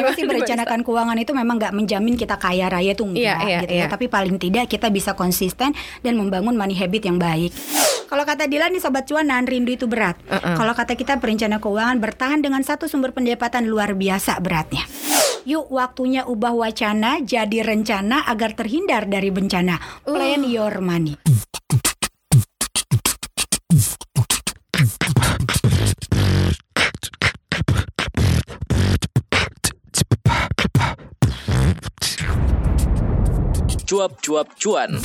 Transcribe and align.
memang 0.00 0.14
sih 0.14 0.24
merencanakan 0.30 0.80
keuangan 0.86 1.18
itu 1.18 1.32
memang 1.34 1.56
nggak 1.58 1.74
menjamin 1.74 2.14
kita 2.14 2.38
kaya 2.38 2.70
raya 2.70 2.92
tuh 2.94 3.10
enggak 3.10 3.18
Iya, 3.18 3.34
iya, 3.44 3.58
gitu 3.66 3.74
ya. 3.74 3.78
iya. 3.82 3.86
Tapi 3.90 4.06
paling 4.06 4.36
tidak 4.38 4.66
kita 4.70 4.88
bisa 4.88 5.12
konsisten 5.12 5.74
dan 6.00 6.14
membangun 6.14 6.54
money 6.54 6.78
habit 6.78 7.04
yang 7.04 7.18
baik. 7.20 7.50
Kalau 8.08 8.24
kata 8.24 8.48
Dilan 8.48 8.72
nih 8.72 8.80
sobat 8.80 9.04
cuan 9.04 9.28
nahan 9.28 9.44
rindu 9.44 9.76
itu 9.76 9.84
berat. 9.84 10.16
Uh-uh. 10.24 10.56
Kalau 10.56 10.72
kata 10.72 10.96
kita 10.96 11.20
perencana 11.20 11.60
keuangan 11.60 12.00
bertahan 12.00 12.40
dengan 12.40 12.64
satu 12.64 12.88
sumber 12.88 13.12
pendapatan 13.12 13.68
luar 13.68 13.92
biasa 13.92 14.40
beratnya. 14.40 14.88
Yuk 15.44 15.68
waktunya 15.68 16.24
ubah 16.24 16.56
wacana 16.56 17.20
jadi 17.20 17.64
rencana 17.64 18.24
agar 18.28 18.56
terhindar 18.56 19.04
dari 19.08 19.28
bencana. 19.28 19.76
Plan 20.08 20.44
your 20.44 20.80
money. 20.80 21.20
Cuap-cuap 33.88 34.52
cuan. 34.60 35.00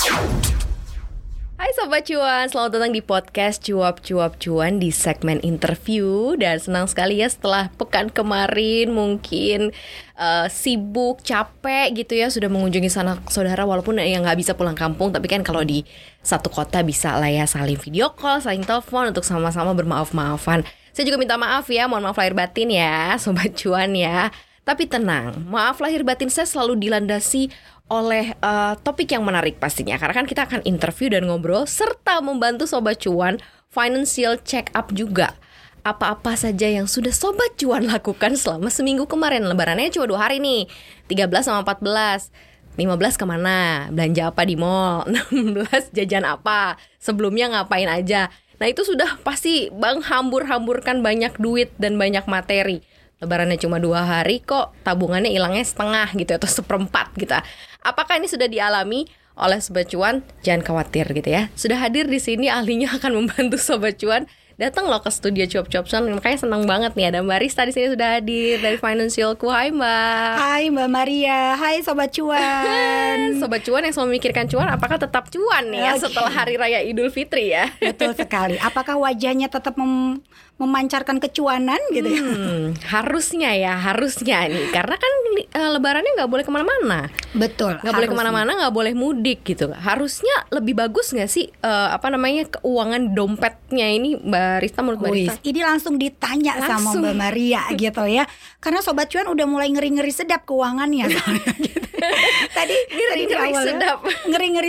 Hai 1.55 1.72
Sobat 1.72 2.04
Cuan, 2.04 2.52
selamat 2.52 2.72
datang 2.76 2.92
di 2.92 3.00
podcast 3.00 3.64
Cuap 3.64 4.04
Cuap 4.04 4.36
Cuan 4.44 4.84
di 4.84 4.92
segmen 4.92 5.40
interview. 5.40 6.36
Dan 6.36 6.59
senang 6.59 6.92
sekali 6.92 7.23
ya 7.23 7.32
setelah 7.32 7.72
pekan 7.80 8.12
kemarin 8.12 8.92
mungkin 8.92 9.72
eh, 10.20 10.48
sibuk, 10.52 11.23
capek 11.23 11.96
gitu 11.96 12.20
ya 12.20 12.28
Sudah 12.28 12.52
mengunjungi 12.52 12.92
sanak 12.92 13.23
saudara 13.32 13.64
walaupun 13.64 14.04
yang 14.04 14.28
nggak 14.28 14.44
bisa 14.44 14.52
pulang 14.52 14.76
kampung. 14.76 15.16
Tapi 15.16 15.31
kan 15.31 15.48
kalau 15.48 15.64
di 15.64 15.88
satu 16.20 16.52
kota 16.52 16.84
bisa 16.84 17.16
lah 17.16 17.31
ya 17.31 17.48
saling 17.48 17.80
video 17.80 18.12
call, 18.12 18.44
saling 18.44 18.68
telepon 18.68 19.16
untuk 19.16 19.23
sama-sama 19.23 19.72
bermaaf-maafan. 19.72 20.68
Saya 20.92 21.08
juga 21.08 21.23
minta 21.23 21.40
maaf 21.40 21.72
ya, 21.72 21.88
mohon 21.88 22.04
maaf 22.04 22.20
lahir 22.20 22.36
batin 22.36 22.68
ya 22.68 23.16
Sobat 23.16 23.56
Cuan 23.56 23.95
ya 23.95 24.28
tapi 24.63 24.88
tenang, 24.88 25.44
maaf 25.52 25.84
lahir 25.84 26.08
batin 26.08 26.31
saya 26.31 26.48
selalu 26.48 26.80
dilandasi 26.80 27.52
oleh 27.91 28.31
eh, 28.31 28.73
topik 28.80 29.11
yang 29.11 29.28
menarik 29.28 29.59
pastinya 29.59 30.00
Karena 30.00 30.16
kan 30.23 30.28
kita 30.28 30.47
akan 30.47 30.64
interview 30.64 31.11
dan 31.11 31.28
ngobrol 31.28 31.67
Serta 31.67 32.23
membantu 32.23 32.64
Sobat 32.64 33.03
Cuan 33.03 33.44
financial 33.70 34.39
check 34.42 34.72
up 34.72 34.95
juga 34.95 35.36
Apa-apa 35.83 36.39
saja 36.39 36.66
yang 36.72 36.88
sudah 36.88 37.11
Sobat 37.11 37.59
Cuan 37.59 37.92
lakukan 37.92 38.39
selama 38.39 38.72
seminggu 38.72 39.03
kemarin 39.03 39.44
Lebarannya 39.44 39.92
cuma 39.92 40.08
dua 40.08 40.31
hari 40.31 40.39
nih 40.39 40.72
13 41.11 41.27
sama 41.44 41.67
14 41.67 42.31
15 42.73 43.22
ke 43.22 43.25
mana? 43.30 43.86
Belanja 43.94 44.33
apa 44.33 44.50
di 44.50 44.58
mall? 44.58 45.05
16 45.30 45.94
jajan 45.94 46.25
apa? 46.25 46.81
Sebelumnya 46.98 47.53
ngapain 47.53 47.86
aja? 47.86 48.33
Nah 48.58 48.66
itu 48.66 48.81
sudah 48.81 49.22
pasti 49.22 49.70
bang 49.70 50.02
hambur-hamburkan 50.02 51.05
banyak 51.05 51.38
duit 51.38 51.70
dan 51.77 52.02
banyak 52.02 52.25
materi 52.25 52.81
Lebarannya 53.24 53.56
cuma 53.56 53.80
dua 53.80 54.04
hari 54.04 54.44
kok 54.44 54.76
tabungannya 54.84 55.32
hilangnya 55.32 55.64
setengah 55.64 56.12
gitu 56.12 56.36
atau 56.36 56.50
seperempat 56.52 57.16
gitu. 57.16 57.32
Apakah 57.80 58.20
ini 58.20 58.28
sudah 58.28 58.52
dialami 58.52 59.08
oleh 59.40 59.64
Sobat 59.64 59.88
Cuan? 59.90 60.22
Jangan 60.44 60.62
khawatir 60.62 61.08
gitu 61.16 61.30
ya. 61.32 61.48
Sudah 61.56 61.80
hadir 61.80 62.06
di 62.12 62.20
sini 62.20 62.52
ahlinya 62.52 62.92
akan 63.00 63.24
membantu 63.24 63.56
Sobat 63.56 63.96
Cuan. 63.96 64.28
Datang 64.54 64.86
loh 64.86 65.02
ke 65.02 65.10
studio 65.10 65.50
Cuap 65.50 65.66
Cuap 65.66 65.90
Cuan. 65.90 66.06
Makanya 66.14 66.46
senang 66.46 66.70
banget 66.70 66.94
nih 66.94 67.10
ada 67.10 67.26
Mbak 67.26 67.40
Rista 67.42 67.66
di 67.66 67.74
sini 67.74 67.90
sudah 67.90 68.22
hadir 68.22 68.62
dari 68.62 68.78
Financialku. 68.78 69.50
Hai 69.50 69.74
Mbak. 69.74 70.34
Hai 70.38 70.64
Mbak 70.70 70.90
Maria, 70.94 71.58
hai 71.58 71.82
Sobat 71.82 72.14
Cuan. 72.14 73.18
Sobat 73.42 73.66
Cuan 73.66 73.82
yang 73.82 73.94
selalu 73.98 74.14
memikirkan 74.14 74.46
cuan 74.46 74.70
apakah 74.70 75.02
tetap 75.02 75.34
cuan 75.34 75.74
nih 75.74 75.82
ya 75.90 75.92
Oke. 75.98 76.06
setelah 76.06 76.30
hari 76.30 76.62
raya 76.62 76.86
Idul 76.86 77.10
Fitri 77.10 77.50
ya? 77.50 77.66
Betul 77.82 78.14
sekali. 78.14 78.62
Apakah 78.62 79.02
wajahnya 79.02 79.50
tetap 79.50 79.74
mem- 79.74 80.22
memancarkan 80.62 81.18
kecuanan 81.18 81.82
gitu 81.92 82.08
ya? 82.08 82.22
Hmm, 82.22 82.78
harusnya 82.88 83.52
ya, 83.58 83.73
harusnya 83.78 84.46
nih 84.48 84.70
karena 84.70 84.95
kan 84.95 85.12
eh, 85.36 85.70
lebarannya 85.73 86.14
nggak 86.14 86.30
boleh 86.30 86.44
ke 86.45 86.52
mana-mana. 86.54 87.10
Betul. 87.34 87.82
nggak 87.82 87.94
boleh 87.94 88.10
ke 88.10 88.18
mana-mana 88.18 88.52
nggak 88.54 88.73
boleh 88.73 88.94
mudik 88.94 89.42
gitu 89.42 89.73
harusnya 89.73 90.45
lebih 90.54 90.78
bagus 90.78 91.10
nggak 91.12 91.26
sih 91.26 91.50
eh, 91.50 91.88
apa 91.90 92.14
namanya 92.14 92.45
keuangan 92.45 93.17
dompetnya 93.17 93.89
ini 93.89 94.14
mbak 94.14 94.61
Rista 94.61 94.86
menurut 94.86 95.02
mbak 95.02 95.14
Rista 95.17 95.42
ini 95.42 95.61
langsung 95.66 95.98
ditanya 95.98 96.54
Langsung. 96.61 97.02
sama 97.02 97.10
Mbak 97.10 97.16
Maria 97.17 97.61
gitu 97.73 98.04
ya. 98.06 98.23
Karena 98.61 98.80
sobat 98.80 99.10
cuan 99.10 99.27
udah 99.27 99.45
mulai 99.45 99.70
ngeri-ngeri 99.70 100.14
sedap 100.14 100.45
keuangannya 100.45 101.10
soalnya 101.10 101.54
gitu. 101.67 101.88
Tadi 102.58 102.77
tadi 102.89 103.23
di 103.23 103.33
Ngeri-ngeri 103.33 103.49
awal 103.49 103.64
ya, 103.64 103.67
sedap. 103.69 103.99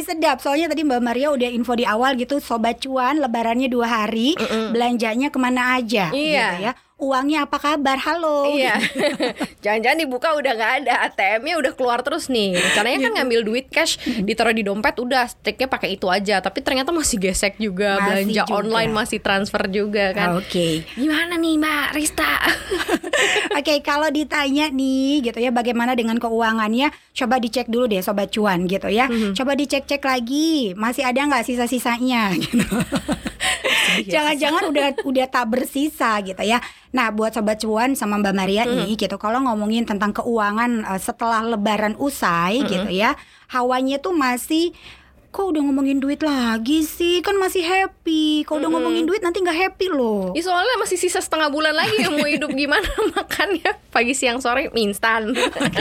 Sedap. 0.04 0.36
Soalnya 0.40 0.66
tadi 0.68 0.82
Mbak 0.84 1.00
Maria 1.00 1.28
udah 1.32 1.48
info 1.48 1.72
di 1.74 1.84
awal 1.84 2.14
gitu 2.14 2.38
sobat 2.38 2.80
cuan 2.80 3.18
lebarannya 3.18 3.66
dua 3.66 3.86
hari, 4.04 4.36
belanjanya 4.70 5.28
ke 5.28 5.38
mana 5.38 5.76
aja 5.76 6.10
Iya. 6.10 6.46
gitu 6.54 6.56
ya. 6.64 6.72
Uangnya 6.94 7.42
apa 7.42 7.58
kabar? 7.58 7.98
Halo. 7.98 8.54
Iya, 8.54 8.78
jangan-jangan 9.66 9.98
dibuka 9.98 10.30
udah 10.30 10.54
nggak 10.54 10.72
ada 10.86 10.94
ATM-nya 11.10 11.58
udah 11.58 11.72
keluar 11.74 12.06
terus 12.06 12.30
nih. 12.30 12.54
Rencananya 12.54 12.98
kan 13.02 13.12
ngambil 13.18 13.40
duit 13.42 13.66
cash, 13.66 13.98
ditaruh 14.22 14.54
di 14.54 14.62
dompet, 14.62 14.94
udah 15.02 15.26
sticknya 15.26 15.66
pakai 15.66 15.98
itu 15.98 16.06
aja. 16.06 16.38
Tapi 16.38 16.62
ternyata 16.62 16.94
masih 16.94 17.18
gesek 17.18 17.58
juga, 17.58 17.98
Masih 17.98 18.06
belanja 18.30 18.42
juga. 18.46 18.54
online 18.54 18.92
masih 18.94 19.18
transfer 19.18 19.66
juga 19.66 20.14
kan. 20.14 20.38
Oke. 20.38 20.86
Gimana 20.94 21.34
nih 21.34 21.58
Mbak 21.58 21.86
Rista? 21.98 22.30
Oke, 23.58 23.74
kalau 23.82 24.06
ditanya 24.14 24.70
nih 24.70 25.26
gitu 25.26 25.42
ya 25.42 25.50
bagaimana 25.50 25.98
dengan 25.98 26.22
keuangannya, 26.22 26.94
coba 27.10 27.42
dicek 27.42 27.66
dulu 27.66 27.90
deh 27.90 28.06
sobat 28.06 28.30
cuan 28.30 28.70
gitu 28.70 28.86
ya. 28.86 29.10
Coba 29.34 29.58
dicek-cek 29.58 29.98
lagi, 29.98 30.78
masih 30.78 31.02
ada 31.02 31.26
nggak 31.26 31.42
sisa-sisanya 31.42 32.30
gitu. 32.38 32.62
Jangan-jangan 34.06 34.62
udah 34.70 34.86
udah 35.02 35.26
tak 35.26 35.50
bersisa 35.50 36.22
gitu 36.22 36.38
ya. 36.40 36.62
Nah, 36.94 37.10
buat 37.10 37.34
sobat 37.34 37.58
cuan 37.58 37.98
sama 37.98 38.22
Mbak 38.22 38.34
Maria 38.38 38.62
nih 38.62 38.94
gitu, 38.94 39.18
kalau 39.18 39.42
ngomongin 39.42 39.82
tentang 39.82 40.14
keuangan 40.14 40.86
eh, 40.86 41.00
setelah 41.02 41.42
lebaran 41.42 41.98
usai 41.98 42.62
gitu 42.70 42.86
ya, 42.94 43.18
hawanya 43.50 43.98
tuh 43.98 44.14
masih 44.14 44.70
Kok 45.34 45.50
udah 45.50 45.66
ngomongin 45.66 45.98
duit 45.98 46.22
lagi 46.22 46.86
sih? 46.86 47.18
Kan 47.18 47.34
masih 47.42 47.66
happy. 47.66 48.46
Kalau 48.46 48.62
udah 48.62 48.70
ngomongin 48.70 49.02
duit 49.02 49.18
nanti 49.18 49.42
nggak 49.42 49.58
happy 49.66 49.90
loh. 49.90 50.30
Ya 50.30 50.46
soalnya 50.46 50.78
masih 50.78 50.94
sisa 50.94 51.18
setengah 51.18 51.50
bulan 51.50 51.74
lagi 51.74 52.06
mau 52.06 52.22
hidup 52.30 52.54
gimana 52.54 52.86
makannya 53.18 53.74
pagi 53.90 54.14
siang 54.14 54.38
sore 54.38 54.70
instan. 54.78 55.34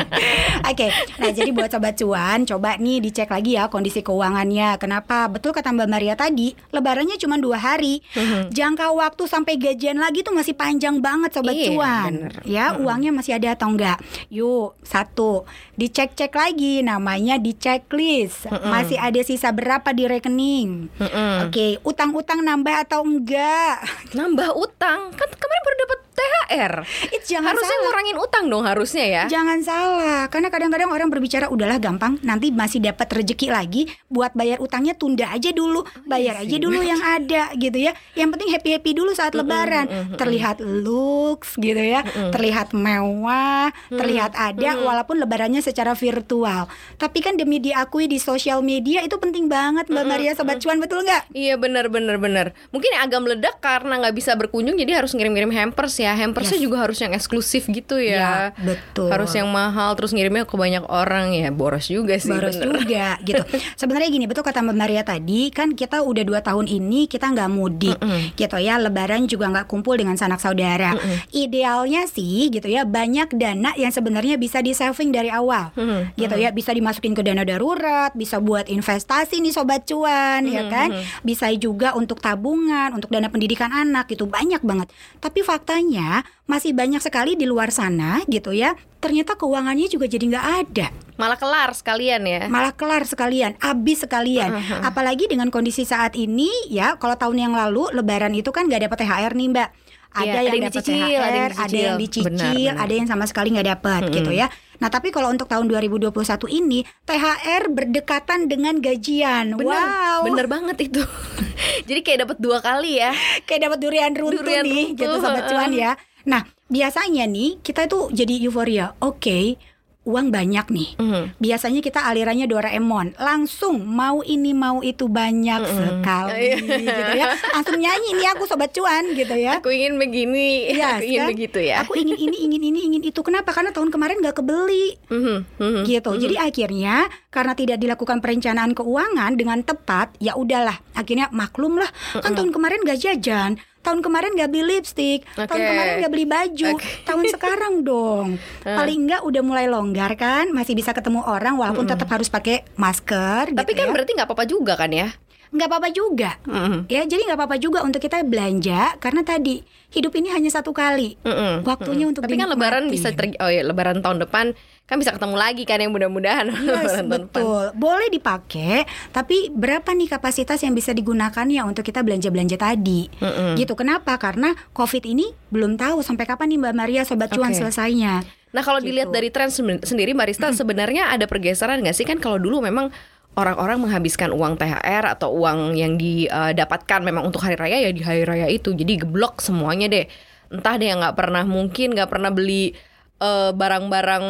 Oke, 0.73 0.87
nah 1.21 1.29
jadi 1.29 1.53
buat 1.53 1.69
sobat 1.69 2.01
cuan, 2.01 2.49
coba 2.49 2.81
nih 2.81 2.97
dicek 2.97 3.29
lagi 3.29 3.53
ya 3.53 3.69
kondisi 3.69 4.01
keuangannya. 4.01 4.81
Kenapa? 4.81 5.29
Betul 5.29 5.53
kata 5.53 5.69
Mbak 5.69 5.89
Maria 5.89 6.17
tadi, 6.17 6.57
lebarannya 6.73 7.21
cuma 7.21 7.37
dua 7.37 7.61
hari. 7.61 8.01
Jangka 8.49 8.89
waktu 8.89 9.29
sampai 9.29 9.61
gajian 9.61 10.01
lagi 10.01 10.25
tuh 10.25 10.33
masih 10.33 10.57
panjang 10.57 10.97
banget 10.97 11.29
sobat 11.29 11.53
Iya, 11.53 11.67
cuan. 11.69 12.09
bener. 12.09 12.33
Ya, 12.49 12.73
uangnya 12.73 13.13
masih 13.13 13.37
ada 13.37 13.53
atau 13.53 13.69
enggak? 13.69 14.01
Yuk, 14.33 14.73
satu, 14.81 15.45
dicek-cek 15.77 16.33
lagi 16.33 16.81
namanya 16.81 17.37
di 17.37 17.53
checklist. 17.53 18.49
Masih 18.49 18.97
ada 18.97 19.21
sisa 19.21 19.42
berapa 19.51 19.89
di 19.91 20.05
rekening? 20.05 20.69
Mm-mm. 21.01 21.49
Oke, 21.49 21.81
utang-utang 21.81 22.45
nambah 22.45 22.85
atau 22.85 23.01
enggak? 23.01 23.81
Nambah 24.13 24.53
utang 24.53 25.09
kan 25.11 25.29
kemarin 25.33 25.61
baru 25.65 25.77
dapat 25.83 25.99
THR. 26.13 26.73
It 27.09 27.25
jangan 27.25 27.57
harusnya 27.57 27.73
salah. 27.73 27.83
ngurangin 27.89 28.17
utang 28.21 28.45
dong 28.45 28.63
harusnya 28.63 29.05
ya. 29.09 29.23
Jangan 29.25 29.59
salah, 29.65 30.21
karena 30.29 30.53
kadang-kadang 30.53 30.93
orang 30.93 31.09
berbicara 31.09 31.49
udahlah 31.49 31.81
gampang, 31.81 32.21
nanti 32.21 32.53
masih 32.53 32.77
dapat 32.85 33.09
rezeki 33.09 33.49
lagi 33.49 33.89
buat 34.13 34.37
bayar 34.37 34.61
utangnya 34.61 34.93
tunda 34.93 35.33
aja 35.33 35.49
dulu, 35.49 35.81
bayar 36.05 36.45
aja 36.45 36.55
dulu 36.61 36.85
yang 36.85 37.01
ada 37.01 37.49
gitu 37.57 37.89
ya. 37.89 37.97
Yang 38.13 38.29
penting 38.37 38.49
happy 38.53 38.69
happy 38.77 38.91
dulu 38.93 39.11
saat 39.17 39.33
lebaran, 39.33 39.89
terlihat 40.13 40.61
looks 40.61 41.57
gitu 41.57 41.81
ya, 41.81 42.05
terlihat 42.29 42.77
mewah, 42.77 43.73
terlihat 43.89 44.37
ada 44.37 44.77
walaupun 44.77 45.17
lebarannya 45.17 45.65
secara 45.65 45.97
virtual. 45.97 46.69
Tapi 47.01 47.19
kan 47.25 47.33
demi 47.33 47.57
diakui 47.57 48.05
di 48.05 48.21
sosial 48.21 48.61
media 48.61 49.01
itu 49.01 49.17
penting 49.17 49.32
banget 49.43 49.85
Mbak 49.87 50.05
Maria 50.05 50.31
Sobat 50.33 50.57
Cuan 50.57 50.77
betul 50.77 51.01
nggak? 51.01 51.31
Iya 51.31 51.57
benar 51.57 51.87
benar 51.87 52.17
benar. 52.17 52.45
Mungkin 52.69 52.93
agak 52.95 53.19
meledak 53.19 53.55
karena 53.57 53.97
nggak 53.97 54.13
bisa 54.13 54.33
berkunjung 54.33 54.75
jadi 54.75 54.99
harus 54.99 55.11
ngirim-ngirim 55.11 55.49
hampers 55.49 55.97
ya. 55.97 56.13
Hampersnya 56.13 56.51
Yes. 56.53 56.63
juga 56.63 56.77
harus 56.79 56.97
yang 56.97 57.11
eksklusif 57.11 57.65
gitu 57.65 57.97
Ya, 57.97 58.13
ya. 58.13 58.31
betul. 58.55 59.09
Harus 59.09 59.31
yang 59.31 59.47
mahal 59.47 59.93
terus 59.93 60.11
ngirimnya 60.11 60.43
ke 60.43 60.53
banyak 60.53 60.83
orang 60.83 61.31
ya. 61.31 61.49
Boros 61.49 61.87
juga 61.87 62.13
sih. 62.15 62.29
Boros 62.29 62.53
bener. 62.53 62.77
juga 62.77 63.07
gitu. 63.27 63.41
Sebenarnya 63.73 64.09
gini 64.09 64.25
betul 64.25 64.43
kata 64.43 64.59
Mbak 64.59 64.75
Maria 64.75 65.01
tadi 65.01 65.49
kan 65.49 65.71
kita 65.71 66.01
udah 66.01 66.21
dua 66.21 66.39
tahun 66.39 66.67
ini 66.67 67.07
kita 67.07 67.25
nggak 67.27 67.49
mudik 67.49 67.97
gitu 68.35 68.57
ya. 68.57 68.77
Lebaran 68.77 69.25
juga 69.25 69.49
nggak 69.49 69.65
kumpul 69.65 69.95
dengan 69.95 70.13
sanak 70.13 70.37
saudara. 70.37 70.93
Idealnya 71.31 72.05
sih 72.05 72.51
gitu 72.51 72.67
ya 72.67 72.83
banyak 72.83 73.31
dana 73.33 73.71
yang 73.73 73.89
sebenarnya 73.89 74.35
bisa 74.35 74.59
di 74.59 74.71
saving 74.71 75.09
dari 75.09 75.29
awal 75.29 75.71
Mm-mm. 75.73 76.11
gitu 76.13 76.35
ya. 76.35 76.51
Bisa 76.51 76.69
dimasukin 76.69 77.13
ke 77.13 77.21
dana 77.21 77.41
darurat, 77.41 78.11
bisa 78.11 78.37
buat 78.37 78.67
investasi 78.67 79.22
nih 79.25 79.51
sobat 79.51 79.83
cuan 79.83 80.43
ya 80.43 80.67
kan. 80.67 80.89
Bisa 81.21 81.47
juga 81.53 81.93
untuk 81.93 82.17
tabungan, 82.17 82.91
untuk 82.91 83.07
dana 83.07 83.27
pendidikan 83.27 83.69
anak 83.69 84.07
gitu 84.07 84.25
banyak 84.25 84.59
banget. 84.59 84.89
Tapi 85.17 85.39
faktanya 85.41 86.21
masih 86.43 86.71
banyak 86.71 86.99
sekali 86.99 87.33
di 87.33 87.43
luar 87.43 87.69
sana 87.69 88.19
gitu 88.25 88.51
ya. 88.51 88.73
Ternyata 88.97 89.35
keuangannya 89.35 89.87
juga 89.87 90.07
jadi 90.07 90.25
nggak 90.25 90.47
ada 90.63 90.87
Malah 91.13 91.37
kelar 91.37 91.69
sekalian 91.71 92.23
ya. 92.23 92.47
malah 92.47 92.71
kelar 92.71 93.03
sekalian, 93.03 93.53
habis 93.59 94.01
sekalian. 94.01 94.49
Apalagi 94.81 95.27
dengan 95.27 95.47
kondisi 95.47 95.83
saat 95.83 96.15
ini 96.15 96.49
ya, 96.67 96.97
kalau 96.97 97.13
tahun 97.13 97.37
yang 97.39 97.53
lalu 97.53 97.93
Lebaran 97.93 98.33
itu 98.33 98.49
kan 98.49 98.65
nggak 98.65 98.87
dapat 98.87 98.97
THR 99.05 99.33
nih 99.33 99.47
Mbak. 99.49 99.69
Ada 100.13 100.21
Iya, 100.21 100.29
yang 100.29 100.37
ada 100.37 100.45
yang 100.45 100.63
dapat 100.63 100.73
dicicil, 100.77 100.93
THR, 100.93 101.21
ada 101.23 101.33
yang 101.33 101.53
ada 101.57 101.73
yang 101.73 101.97
dicicil. 101.97 102.23
dicicil, 102.29 102.29
Benar, 102.29 102.53
benar. 102.69 102.83
ada 102.85 102.93
yang 102.93 103.07
sama 103.09 103.25
sekali 103.25 103.47
nggak 103.49 103.69
dapat 103.73 104.01
gitu 104.13 104.31
ya. 104.31 104.47
Nah, 104.81 104.89
tapi 104.89 105.13
kalau 105.13 105.29
untuk 105.29 105.45
tahun 105.45 105.69
2021 105.69 106.13
ini 106.49 106.85
THR 107.05 107.69
berdekatan 107.69 108.49
dengan 108.49 108.79
gajian. 108.79 109.53
Bener, 109.57 109.85
wow. 109.85 110.25
bener 110.25 110.47
banget 110.49 110.89
itu. 110.89 111.03
Jadi 111.89 111.99
kayak 112.01 112.19
dapat 112.29 112.37
dua 112.41 112.57
kali 112.63 113.01
ya. 113.01 113.11
Kayak 113.45 113.69
dapat 113.69 113.79
durian 113.83 114.11
runtuh 114.15 114.41
Durian 114.41 114.63
nih 114.65 114.85
runtuh, 114.93 115.01
gitu 115.03 115.15
sobat 115.21 115.43
cuan 115.49 115.71
ya. 115.73 115.91
Nah, 116.23 116.47
biasanya 116.71 117.27
nih 117.27 117.59
kita 117.59 117.85
itu 117.85 118.07
jadi 118.15 118.33
euforia. 118.47 118.95
Oke, 119.03 119.59
uang 120.03 120.35
banyak 120.35 120.67
nih. 120.67 120.89
Mhm. 120.99 121.23
Biasanya 121.39 121.79
kita 121.79 122.03
alirannya 122.03 122.43
Doraemon, 122.43 123.15
langsung 123.15 123.87
mau 123.87 124.19
ini 124.19 124.51
mau 124.51 124.83
itu 124.83 125.07
banyak 125.07 125.61
sekali 125.63 126.59
gitu 126.59 127.11
ya. 127.15 127.31
Langsung 127.55 127.79
nyanyi 127.79 128.19
nih 128.19 128.27
aku 128.35 128.43
sobat 128.43 128.75
cuan 128.75 129.15
gitu 129.15 129.31
ya. 129.31 129.63
Aku 129.63 129.71
ingin 129.71 129.95
begini, 129.95 130.75
Iya, 130.75 130.99
aku 130.99 131.03
ingin 131.07 131.19
kan? 131.23 131.29
begitu 131.31 131.59
ya. 131.63 131.75
Aku 131.87 131.93
ingin 131.95 132.17
ini, 132.19 132.37
ingin 132.43 132.61
ini, 132.61 132.79
ingin 132.83 133.03
itu. 133.03 133.19
Kenapa? 133.23 133.55
Karena 133.55 133.71
tahun 133.71 133.89
kemarin 133.89 134.19
nggak 134.19 134.43
kebeli 134.43 134.99
Mhm, 135.07 135.37
mhm, 135.55 135.81
gitu. 135.87 136.11
mhm. 136.11 136.19
Jadi 136.19 136.35
akhirnya 136.35 136.95
karena 137.31 137.53
tidak 137.55 137.77
dilakukan 137.79 138.19
perencanaan 138.19 138.75
keuangan 138.75 139.31
dengan 139.39 139.63
tepat, 139.63 140.11
ya 140.19 140.35
udahlah. 140.35 140.83
Akhirnya 140.93 141.31
maklum 141.31 141.79
lah. 141.79 141.89
Kan 142.19 142.35
tahun 142.35 142.51
kemarin 142.51 142.83
nggak 142.83 142.99
jajan. 142.99 143.55
Tahun 143.83 143.99
kemarin 143.99 144.31
nggak 144.33 144.49
beli 144.49 144.63
lipstick, 144.63 145.27
tahun 145.35 145.59
Oke. 145.59 145.69
kemarin 145.75 145.93
nggak 145.99 146.13
beli 146.15 146.25
baju, 146.25 146.71
Oke. 146.79 146.87
tahun 147.07 147.23
sekarang 147.35 147.73
dong. 147.83 148.27
Paling 148.63 148.99
nggak 149.11 149.21
udah 149.27 149.41
mulai 149.43 149.65
longgar 149.67 150.15
kan, 150.15 150.49
masih 150.55 150.73
bisa 150.73 150.95
ketemu 150.95 151.19
orang 151.27 151.59
walaupun 151.59 151.83
tetap 151.83 152.07
harus 152.07 152.31
pakai 152.31 152.63
masker. 152.79 153.51
Tapi 153.51 153.75
gitu 153.75 153.79
kan 153.83 153.87
ya. 153.87 153.93
berarti 153.93 154.11
nggak 154.15 154.27
apa-apa 154.31 154.45
juga 154.47 154.73
kan 154.79 154.87
ya? 154.89 155.11
Nggak 155.53 155.67
apa-apa 155.67 155.89
juga. 155.89 156.41
Mhm. 156.43 156.89
Ya, 156.89 157.05
jadi 157.05 157.21
nggak 157.23 157.37
apa-apa 157.37 157.57
juga 157.57 157.79
untuk 157.79 158.01
kita 158.01 158.19
belanja 158.21 158.97
karena 158.97 159.21
tadi 159.21 159.61
hidup 159.89 160.09
ini 160.11 160.27
hanya 160.27 160.49
satu 160.49 160.73
kali. 160.73 161.15
Mm-mm, 161.21 161.61
Waktunya 161.61 162.03
mm-mm. 162.03 162.11
untuk 162.11 162.25
Tapi 162.25 162.33
kan 162.35 162.49
lebaran 162.49 162.89
bisa 162.89 163.13
ter 163.13 163.29
oh 163.35 163.47
ya 163.47 163.61
lebaran 163.61 164.01
tahun 164.01 164.17
depan 164.19 164.57
kan 164.83 164.97
bisa 164.97 165.13
ketemu 165.13 165.35
lagi 165.35 165.63
kan 165.63 165.77
yang 165.77 165.89
mudah-mudahan 165.89 166.49
Yes, 166.51 166.65
tahun 166.97 167.05
depan. 167.07 167.29
betul. 167.29 167.63
Boleh 167.73 168.09
dipakai, 168.09 168.83
tapi 169.09 169.47
berapa 169.49 169.85
nih 169.87 170.09
kapasitas 170.09 170.57
yang 170.59 170.73
bisa 170.73 170.91
digunakan 170.91 171.45
ya 171.45 171.63
untuk 171.63 171.81
kita 171.81 172.01
belanja-belanja 172.01 172.57
tadi? 172.57 173.07
Mm-mm. 173.13 173.53
Gitu. 173.53 173.73
Kenapa? 173.73 174.17
Karena 174.17 174.51
COVID 174.71 175.03
ini 175.05 175.29
belum 175.47 175.77
tahu 175.77 176.01
sampai 176.01 176.25
kapan 176.25 176.49
nih 176.49 176.59
Mbak 176.59 176.75
Maria 176.75 177.01
sobat 177.03 177.29
cuan 177.29 177.53
Oke. 177.53 177.61
selesainya. 177.61 178.25
Nah 178.49 178.61
kalau 178.61 178.77
dilihat 178.77 179.09
Gitu. 179.09 179.15
dari 179.15 179.29
tren 179.29 179.49
sen- 179.49 179.81
sendiri 179.81 180.11
Mbak 180.11 180.27
Rista 180.27 180.49
sebenarnya 180.59 181.09
ada 181.09 181.25
pergeseran 181.25 181.79
nggak 181.79 181.93
sih 181.93 182.03
kan 182.03 182.17
kalau 182.17 182.37
dulu 182.37 182.59
memang 182.59 182.89
orang-orang 183.33 183.81
menghabiskan 183.81 184.29
uang 184.29 184.61
THR 184.61 185.09
atau 185.17 185.33
uang 185.33 185.73
yang 185.73 185.97
didapatkan 185.97 187.01
memang 187.01 187.25
untuk 187.25 187.41
hari 187.41 187.57
raya 187.57 187.81
ya 187.81 187.91
di 187.91 188.05
hari 188.05 188.23
raya 188.23 188.45
itu. 188.47 188.73
Jadi 188.73 189.01
geblok 189.01 189.41
semuanya 189.41 189.89
deh. 189.89 190.05
Entah 190.53 190.77
deh 190.77 190.93
yang 190.93 191.01
nggak 191.01 191.17
pernah 191.17 191.41
mungkin 191.41 191.97
nggak 191.97 192.09
pernah 192.13 192.29
beli 192.29 192.77
eh, 193.17 193.51
barang-barang 193.55 194.25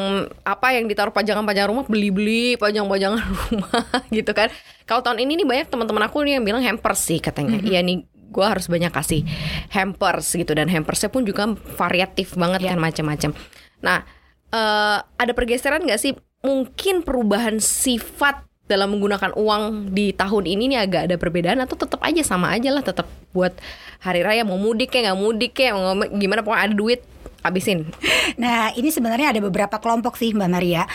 apa 0.47 0.67
yang 0.71 0.87
ditaruh 0.87 1.11
pajangan-pajangan 1.11 1.67
rumah 1.67 1.85
beli-beli 1.87 2.55
pajang-pajangan 2.55 3.19
rumah 3.51 3.83
gitu 4.07 4.31
kan. 4.31 4.47
Kalau 4.87 5.03
tahun 5.03 5.19
ini 5.19 5.43
nih 5.43 5.47
banyak 5.47 5.67
teman-teman 5.67 6.03
aku 6.07 6.23
nih 6.23 6.39
yang 6.39 6.45
bilang 6.47 6.63
hampers 6.63 7.03
sih 7.03 7.19
katanya. 7.19 7.59
Iya 7.59 7.83
nih 7.83 8.07
gue 8.33 8.45
harus 8.47 8.65
banyak 8.71 8.89
kasih 8.89 9.27
hampers 9.69 10.31
gitu. 10.31 10.55
Dan 10.55 10.71
hampersnya 10.71 11.11
pun 11.11 11.27
juga 11.27 11.51
variatif 11.75 12.39
banget 12.39 12.65
Ya. 12.65 12.71
kan 12.73 12.79
macam-macam 12.79 13.35
nah 13.83 14.07
eh, 14.47 14.97
ada 15.03 15.31
pergeseran 15.35 15.83
nggak 15.83 15.99
sih? 15.99 16.15
Mungkin 16.39 17.03
perubahan 17.03 17.59
sifat 17.59 18.47
dalam 18.63 18.95
menggunakan 18.95 19.35
uang 19.35 19.91
di 19.91 20.15
tahun 20.15 20.47
ini 20.47 20.71
nih 20.71 20.79
agak 20.87 21.01
ada 21.11 21.15
perbedaan 21.19 21.59
atau 21.59 21.75
tetap 21.75 21.99
aja 21.99 22.23
sama 22.23 22.55
aja 22.55 22.71
lah 22.71 22.79
tetap 22.79 23.11
buat 23.35 23.51
hari 23.99 24.23
raya 24.23 24.47
mau 24.47 24.55
mudik 24.55 24.95
kayak 24.95 25.11
nggak 25.11 25.19
mudik 25.19 25.51
kayak 25.51 25.75
mau 25.75 25.99
gimana 26.15 26.41
pokoknya 26.47 26.63
ada 26.71 26.75
duit 26.75 27.01
habisin 27.43 27.83
Nah, 28.37 28.73
ini 28.73 28.89
sebenarnya 28.89 29.35
ada 29.35 29.41
beberapa 29.43 29.77
kelompok 29.77 30.17
sih 30.17 30.33
Mbak 30.33 30.49
Maria. 30.49 30.87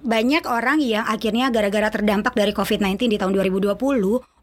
Banyak 0.00 0.48
orang 0.48 0.80
yang 0.80 1.04
akhirnya 1.04 1.52
gara-gara 1.52 1.92
terdampak 1.92 2.32
dari 2.32 2.56
COVID-19 2.56 3.10
di 3.10 3.18
tahun 3.20 3.36
2020, 3.36 3.76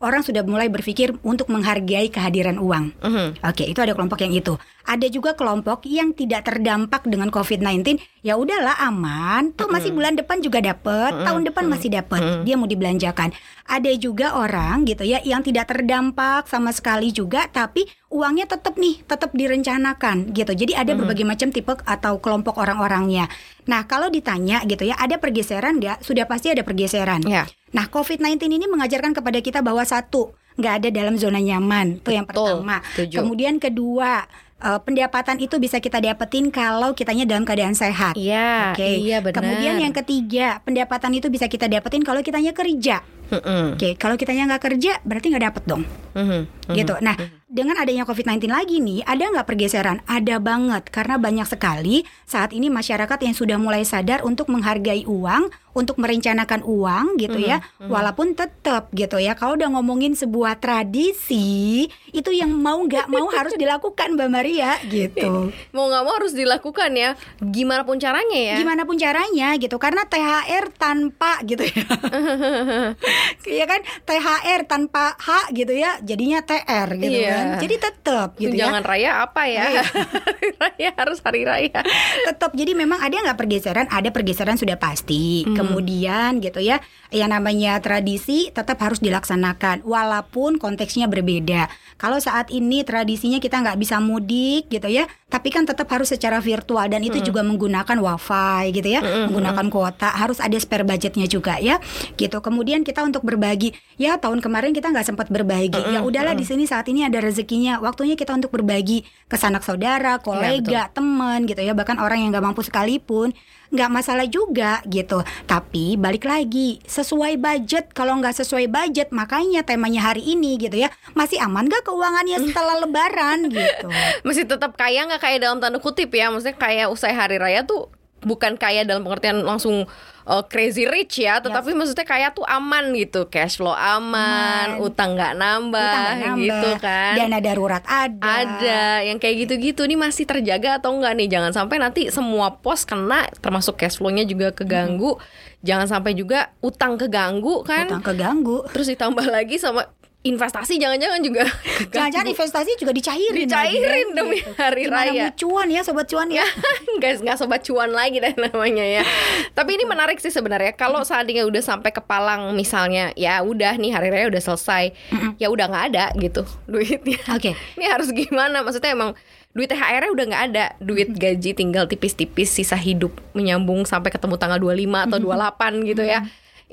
orang 0.03 0.21
sudah 0.21 0.43
mulai 0.45 0.69
berpikir 0.69 1.17
untuk 1.25 1.49
menghargai 1.49 2.11
kehadiran 2.11 2.59
uang. 2.61 2.93
Mhm. 3.01 3.27
Oke, 3.41 3.63
itu 3.65 3.79
ada 3.81 3.95
kelompok 3.95 4.21
yang 4.21 4.33
itu. 4.35 4.53
Ada 4.83 5.07
juga 5.07 5.31
kelompok 5.31 5.87
yang 5.87 6.11
tidak 6.11 6.43
terdampak 6.43 7.07
dengan 7.07 7.31
COVID-19. 7.31 8.03
Ya 8.19 8.35
udahlah 8.35 8.75
aman, 8.83 9.55
tuh 9.55 9.71
masih 9.71 9.95
bulan 9.95 10.19
depan 10.19 10.43
juga 10.43 10.59
dapat, 10.59 11.23
tahun 11.23 11.47
depan 11.47 11.71
masih 11.71 11.91
dapat. 11.91 12.43
Dia 12.43 12.59
mau 12.59 12.67
dibelanjakan. 12.67 13.31
Ada 13.63 13.95
juga 13.95 14.35
orang 14.35 14.83
gitu 14.83 15.07
ya 15.07 15.23
yang 15.23 15.39
tidak 15.39 15.71
terdampak 15.71 16.51
sama 16.51 16.75
sekali 16.75 17.15
juga, 17.15 17.47
tapi 17.47 17.87
uangnya 18.11 18.43
tetap 18.45 18.75
nih, 18.75 19.07
tetap 19.07 19.31
direncanakan 19.31 20.35
gitu. 20.35 20.51
Jadi 20.51 20.75
ada 20.75 20.91
berbagai 20.93 21.23
macam 21.23 21.47
tipe 21.49 21.73
atau 21.87 22.19
kelompok 22.19 22.59
orang-orangnya. 22.59 23.31
Nah, 23.71 23.87
kalau 23.87 24.11
ditanya 24.11 24.67
gitu 24.67 24.83
ya, 24.83 24.99
ada 24.99 25.15
pergeseran 25.15 25.79
nggak? 25.79 26.03
Sudah 26.03 26.27
pasti 26.27 26.51
ada 26.51 26.61
pergeseran. 26.67 27.23
ya 27.23 27.47
Nah, 27.73 27.89
COVID-19 27.89 28.37
ini 28.53 28.69
mengajarkan 28.69 29.17
kepada 29.17 29.41
kita 29.41 29.59
bahwa 29.65 29.81
satu, 29.81 30.37
nggak 30.61 30.73
ada 30.79 30.89
dalam 30.93 31.17
zona 31.17 31.41
nyaman. 31.41 31.99
Itu 32.05 32.13
yang 32.13 32.29
pertama. 32.29 32.85
setuju. 32.93 33.25
Kemudian 33.25 33.57
kedua, 33.57 34.29
eh, 34.63 34.79
pendapatan 34.79 35.37
itu 35.43 35.59
bisa 35.59 35.83
kita 35.83 35.99
dapetin 35.99 36.47
kalau 36.49 36.95
kitanya 36.95 37.27
dalam 37.27 37.43
keadaan 37.43 37.75
sehat. 37.75 38.15
iya 38.15 38.71
Oke. 38.71 38.87
iya 38.87 39.19
benar 39.19 39.43
Kemudian 39.43 39.75
yang 39.83 39.93
ketiga, 39.93 40.63
pendapatan 40.63 41.11
itu 41.19 41.27
bisa 41.27 41.51
kita 41.51 41.67
dapetin 41.67 42.01
kalau 42.01 42.23
kitanya 42.23 42.55
kerja. 42.55 43.03
Mhm. 43.29 43.77
Oke, 43.77 43.89
kalau 43.99 44.15
kitanya 44.15 44.55
nggak 44.55 44.63
kerja, 44.71 44.99
berarti 45.03 45.25
nggak 45.33 45.45
dapet 45.51 45.63
dong. 45.67 45.83
Mhm. 46.15 46.47
Mhm. 46.69 46.75
Gitu. 46.75 46.93
Nah, 47.01 47.15
dengan 47.53 47.77
adanya 47.77 48.01
COVID-19 48.01 48.49
lagi 48.49 48.81
nih, 48.81 49.05
ada 49.05 49.29
nggak 49.29 49.45
pergeseran? 49.45 50.01
Ada 50.09 50.41
banget, 50.41 50.89
karena 50.89 51.21
banyak 51.21 51.45
sekali 51.45 52.01
saat 52.25 52.49
ini 52.49 52.73
masyarakat 52.73 53.19
yang 53.21 53.37
sudah 53.37 53.61
mulai 53.61 53.85
sadar 53.85 54.25
untuk 54.25 54.49
menghargai 54.49 55.05
uang, 55.05 55.53
untuk 55.77 56.01
merencanakan 56.01 56.65
uang 56.65 57.21
gitu 57.21 57.37
ya. 57.37 57.61
Walaupun 57.77 58.33
tetap 58.33 58.89
gitu 58.89 59.21
ya, 59.21 59.37
kalau 59.37 59.53
udah 59.53 59.69
ngomongin 59.69 60.17
sebuah 60.17 60.57
tradisi, 60.57 61.85
itu 62.09 62.29
yang 62.33 62.49
mau 62.49 62.81
nggak 62.81 63.05
mau 63.05 63.29
harus 63.29 63.53
dilakukan 63.53 64.17
Mbak 64.17 64.29
Maria 64.33 64.81
gitu. 64.89 65.53
mau 65.77 65.85
nggak 65.85 66.03
mau 66.03 66.13
harus 66.17 66.33
dilakukan 66.33 66.89
ya 66.93 67.13
gimana 67.37 67.85
pun 67.85 67.97
caranya 67.97 68.39
ya 68.53 68.55
Gimana 68.57 68.81
pun 68.81 68.97
caranya 68.97 69.53
gitu, 69.61 69.77
karena 69.77 70.09
THR 70.09 70.73
tanpa 70.73 71.37
gitu 71.45 71.61
ya. 71.61 71.85
Iya 73.53 73.65
kan, 73.69 73.81
THR 74.07 74.61
tanpa 74.65 75.13
H 75.19 75.53
gitu 75.53 75.73
ya, 75.75 76.01
jadinya 76.01 76.41
TR 76.41 76.89
gitu 76.97 77.13
Iya. 77.13 77.29
kan. 77.29 77.42
Jadi 77.61 77.75
tetap 77.79 78.29
gitu 78.37 78.55
ya. 78.55 78.69
Tunjangan 78.69 78.83
raya 78.83 79.09
apa 79.23 79.41
ya? 79.47 79.65
Iya. 79.69 79.83
raya 80.61 80.89
harus 80.95 81.19
hari 81.23 81.41
raya. 81.43 81.79
tetap 82.27 82.51
jadi 82.55 82.73
memang 82.75 82.99
ada 82.99 83.13
nggak 83.13 83.39
pergeseran? 83.39 83.87
Ada 83.89 84.09
pergeseran 84.09 84.57
sudah 84.57 84.77
pasti. 84.77 85.43
Kemudian 85.47 86.39
gitu 86.39 86.59
ya 86.63 86.79
yang 87.13 87.29
namanya 87.29 87.77
tradisi 87.77 88.49
tetap 88.49 88.81
harus 88.81 88.97
dilaksanakan 88.99 89.85
walaupun 89.85 90.57
konteksnya 90.57 91.05
berbeda. 91.05 91.69
Kalau 92.01 92.17
saat 92.17 92.49
ini 92.49 92.81
tradisinya 92.81 93.37
kita 93.37 93.61
nggak 93.61 93.79
bisa 93.79 94.01
mudik 94.01 94.67
gitu 94.67 94.89
ya 94.89 95.07
tapi 95.33 95.49
kan 95.49 95.65
tetap 95.65 95.89
harus 95.89 96.13
secara 96.13 96.37
virtual 96.37 96.85
dan 96.85 97.01
itu 97.01 97.17
juga 97.17 97.41
menggunakan 97.41 97.97
wifi 97.97 98.69
gitu 98.69 98.85
ya 98.85 99.01
menggunakan 99.01 99.65
kuota 99.73 100.13
harus 100.13 100.37
ada 100.37 100.53
spare 100.61 100.85
budgetnya 100.85 101.25
juga 101.25 101.57
ya 101.57 101.81
gitu. 102.17 102.37
Kemudian 102.37 102.85
kita 102.85 103.01
untuk 103.01 103.25
berbagi. 103.25 103.73
Ya 103.97 104.17
tahun 104.17 104.41
kemarin 104.41 104.73
kita 104.73 104.93
nggak 104.93 105.07
sempat 105.07 105.27
berbagi. 105.33 105.79
Ya 105.89 106.05
udahlah 106.05 106.37
di 106.37 106.45
sini 106.45 106.69
saat 106.69 106.85
ini 106.89 107.05
ada 107.05 107.17
rezekinya 107.33 107.81
waktunya 107.81 108.13
kita 108.13 108.37
untuk 108.37 108.53
berbagi 108.53 109.01
ke 109.25 109.33
sanak 109.33 109.65
saudara 109.65 110.21
kolega 110.21 110.93
teman 110.93 111.49
gitu 111.49 111.65
ya 111.65 111.73
bahkan 111.73 111.97
orang 111.97 112.21
yang 112.21 112.29
nggak 112.29 112.45
mampu 112.45 112.61
sekalipun 112.61 113.33
nggak 113.73 113.89
masalah 113.89 114.29
juga 114.29 114.85
gitu. 114.85 115.25
Tapi 115.49 115.97
balik 115.97 116.29
lagi 116.29 116.77
sesuai 116.85 117.41
budget. 117.41 117.89
Kalau 117.97 118.21
nggak 118.21 118.37
sesuai 118.37 118.69
budget 118.69 119.09
makanya 119.09 119.65
temanya 119.65 120.13
hari 120.13 120.21
ini 120.21 120.61
gitu 120.61 120.77
ya 120.77 120.93
masih 121.17 121.41
aman 121.41 121.65
gak 121.65 121.89
keuangannya 121.89 122.37
setelah 122.45 122.85
lebaran 122.85 123.49
gitu? 123.49 123.89
Masih 124.21 124.45
tetap 124.45 124.77
kaya 124.77 125.09
nggak? 125.09 125.19
Kaya 125.25 125.41
dalam 125.41 125.57
tanda 125.57 125.81
kutip 125.81 126.13
ya? 126.13 126.29
Maksudnya 126.29 126.55
kaya 126.55 126.85
usai 126.93 127.17
hari 127.17 127.41
raya 127.41 127.65
tuh 127.65 127.89
bukan 128.23 128.55
kaya 128.55 128.87
dalam 128.87 129.03
pengertian 129.03 129.43
langsung 129.43 129.87
uh, 130.27 130.43
crazy 130.47 130.87
rich 130.87 131.19
ya, 131.23 131.39
tetapi 131.43 131.75
maksudnya 131.75 132.07
kaya 132.07 132.31
tuh 132.31 132.47
aman 132.47 132.95
gitu, 132.95 133.27
cash 133.27 133.59
flow 133.59 133.75
aman, 133.75 134.79
Aman. 134.79 134.83
utang 134.83 135.15
nggak 135.15 135.33
nambah, 135.35 135.83
Utang 135.83 136.19
nambah, 136.19 136.39
gitu 136.39 136.69
kan? 136.79 137.13
dana 137.19 137.39
darurat 137.43 137.83
ada 137.87 138.23
Ada 138.43 138.81
yang 139.07 139.19
kayak 139.19 139.47
gitu-gitu 139.47 139.83
nih 139.83 139.99
masih 139.99 140.23
terjaga 140.23 140.79
atau 140.79 140.95
enggak 140.95 141.13
nih? 141.19 141.27
Jangan 141.27 141.51
sampai 141.51 141.77
nanti 141.79 142.07
semua 142.09 142.59
pos 142.59 142.87
kena 142.87 143.27
termasuk 143.43 143.79
cash 143.79 143.99
flow-nya 143.99 144.23
juga 144.23 144.51
keganggu. 144.55 145.19
Jangan 145.63 145.87
sampai 145.87 146.11
juga 146.11 146.51
utang 146.59 146.99
keganggu 146.99 147.63
kan? 147.63 147.87
utang 147.87 148.03
keganggu 148.03 148.67
Terus 148.75 148.91
ditambah 148.91 149.23
lagi 149.31 149.55
sama 149.55 149.87
investasi 150.23 150.79
jangan-jangan 150.79 151.19
juga 151.19 151.43
jangan-jangan 151.93 152.27
investasi 152.31 152.71
juga 152.79 152.95
dicairin 152.95 153.43
Dicairin 153.43 153.83
lagi, 153.83 154.07
kan, 154.07 154.07
demi 154.15 154.37
gitu. 154.39 154.51
hari 154.55 154.83
Gimana 154.87 155.11
raya. 155.11 155.25
cuan 155.35 155.67
ya 155.67 155.81
sobat 155.83 156.07
cuan 156.07 156.31
ya 156.31 156.47
Guys, 157.03 157.19
nggak 157.19 157.35
sobat 157.35 157.61
cuan 157.67 157.91
lagi 157.91 158.21
deh 158.21 158.31
namanya 158.37 158.85
ya. 158.85 159.03
Tapi 159.51 159.75
ini 159.75 159.83
menarik 159.83 160.21
sih 160.21 160.29
sebenarnya. 160.29 160.77
Kalau 160.77 161.01
seandainya 161.03 161.43
udah 161.43 161.59
sampai 161.59 161.89
ke 161.89 161.99
Palang 161.99 162.53
misalnya, 162.53 163.11
ya 163.17 163.41
udah 163.41 163.75
nih 163.75 163.91
hari 163.91 164.07
raya 164.13 164.29
udah 164.29 164.39
selesai, 164.39 164.93
ya 165.41 165.49
udah 165.49 165.67
nggak 165.67 165.85
ada 165.91 166.05
gitu 166.15 166.45
duitnya. 166.69 167.17
Oke. 167.33 167.57
Ini 167.75 167.85
harus 167.89 168.13
gimana? 168.13 168.61
Maksudnya 168.61 168.93
emang 168.93 169.17
duit 169.51 169.67
THR-nya 169.67 170.09
udah 170.13 170.25
nggak 170.29 170.43
ada, 170.53 170.65
duit 170.79 171.09
gaji 171.11 171.51
tinggal 171.57 171.89
tipis-tipis 171.89 172.53
sisa 172.53 172.77
hidup 172.77 173.11
menyambung 173.33 173.83
sampai 173.83 174.13
ketemu 174.13 174.37
tanggal 174.37 174.61
25 174.61 175.05
atau 175.09 175.17
28 175.19 175.89
gitu 175.89 176.03
ya. 176.05 176.19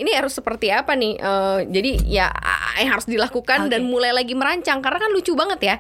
Ini 0.01 0.17
harus 0.17 0.33
seperti 0.33 0.73
apa 0.73 0.97
nih? 0.97 1.13
Eh, 1.15 1.59
jadi 1.69 1.91
ya 2.03 2.27
yang 2.81 2.97
harus 2.97 3.05
dilakukan 3.05 3.69
dan 3.69 3.85
Oke. 3.85 3.91
mulai 3.91 4.11
lagi 4.11 4.33
merancang 4.33 4.81
karena 4.81 4.97
kan 4.99 5.13
lucu 5.13 5.37
banget 5.37 5.61
ya. 5.61 5.77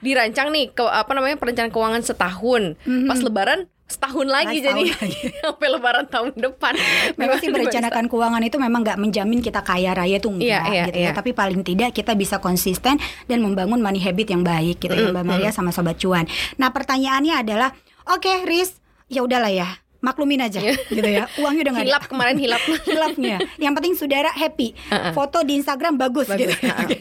Dirancang 0.00 0.50
nih 0.50 0.72
ke 0.72 0.82
apa 0.82 1.12
namanya 1.12 1.36
perencanaan 1.36 1.70
keuangan 1.70 2.02
setahun. 2.02 2.74
Pas 3.06 3.20
lebaran 3.20 3.60
setahun 3.84 4.22
lagi 4.24 4.58
Mhm. 4.58 4.62
setahun 4.62 4.78
jadi 4.80 4.92
lagi. 4.96 5.18
sampai 5.44 5.68
lebaran 5.68 6.06
tahun 6.06 6.30
depan. 6.32 6.72
Memang 7.18 7.36
sih 7.38 7.50
merencanakan 7.50 8.04
keuangan 8.06 8.38
itu 8.40 8.56
memang 8.56 8.80
nggak 8.80 8.96
menjamin 8.96 9.38
kita 9.38 9.60
kaya 9.60 9.92
raya 9.92 10.16
tuh 10.16 10.30
enggak 10.32 10.46
Iya, 10.46 10.60
iya, 10.66 10.84
gitu 10.86 10.98
ya. 10.98 11.04
iya. 11.04 11.12
Tapi 11.12 11.30
paling 11.30 11.60
tidak 11.60 11.90
kita 11.92 12.14
bisa 12.14 12.38
konsisten 12.38 12.96
dan 13.26 13.38
membangun 13.38 13.78
money 13.78 13.98
habit 13.98 14.30
yang 14.30 14.42
baik 14.42 14.78
gitu 14.78 14.90
ya 14.90 15.10
Mbak 15.10 15.26
Maria 15.26 15.50
sama 15.50 15.70
Sobat 15.70 15.94
Cuan. 15.96 16.24
Nah 16.56 16.70
pertanyaannya 16.70 17.34
adalah, 17.36 17.74
oke 18.06 18.46
Riz, 18.46 18.78
ya 19.06 19.20
udahlah 19.20 19.50
ya, 19.50 19.68
maklumin 20.00 20.40
aja 20.40 20.60
gitu 20.64 21.04
ya. 21.04 21.28
Uangnya 21.40 21.68
udah 21.68 21.72
nggak 21.76 21.84
ada. 21.84 21.90
Hilap 21.92 22.04
kemarin 22.08 22.36
hilap. 22.40 22.62
hilafnya. 22.88 23.36
Yang 23.60 23.72
penting 23.80 23.94
saudara 23.96 24.30
happy. 24.32 24.72
Foto 25.12 25.44
di 25.44 25.60
Instagram 25.60 26.00
bagus, 26.00 26.28
Bagus, 26.28 26.40
gitu. 26.40 26.54
Oke. 26.68 26.96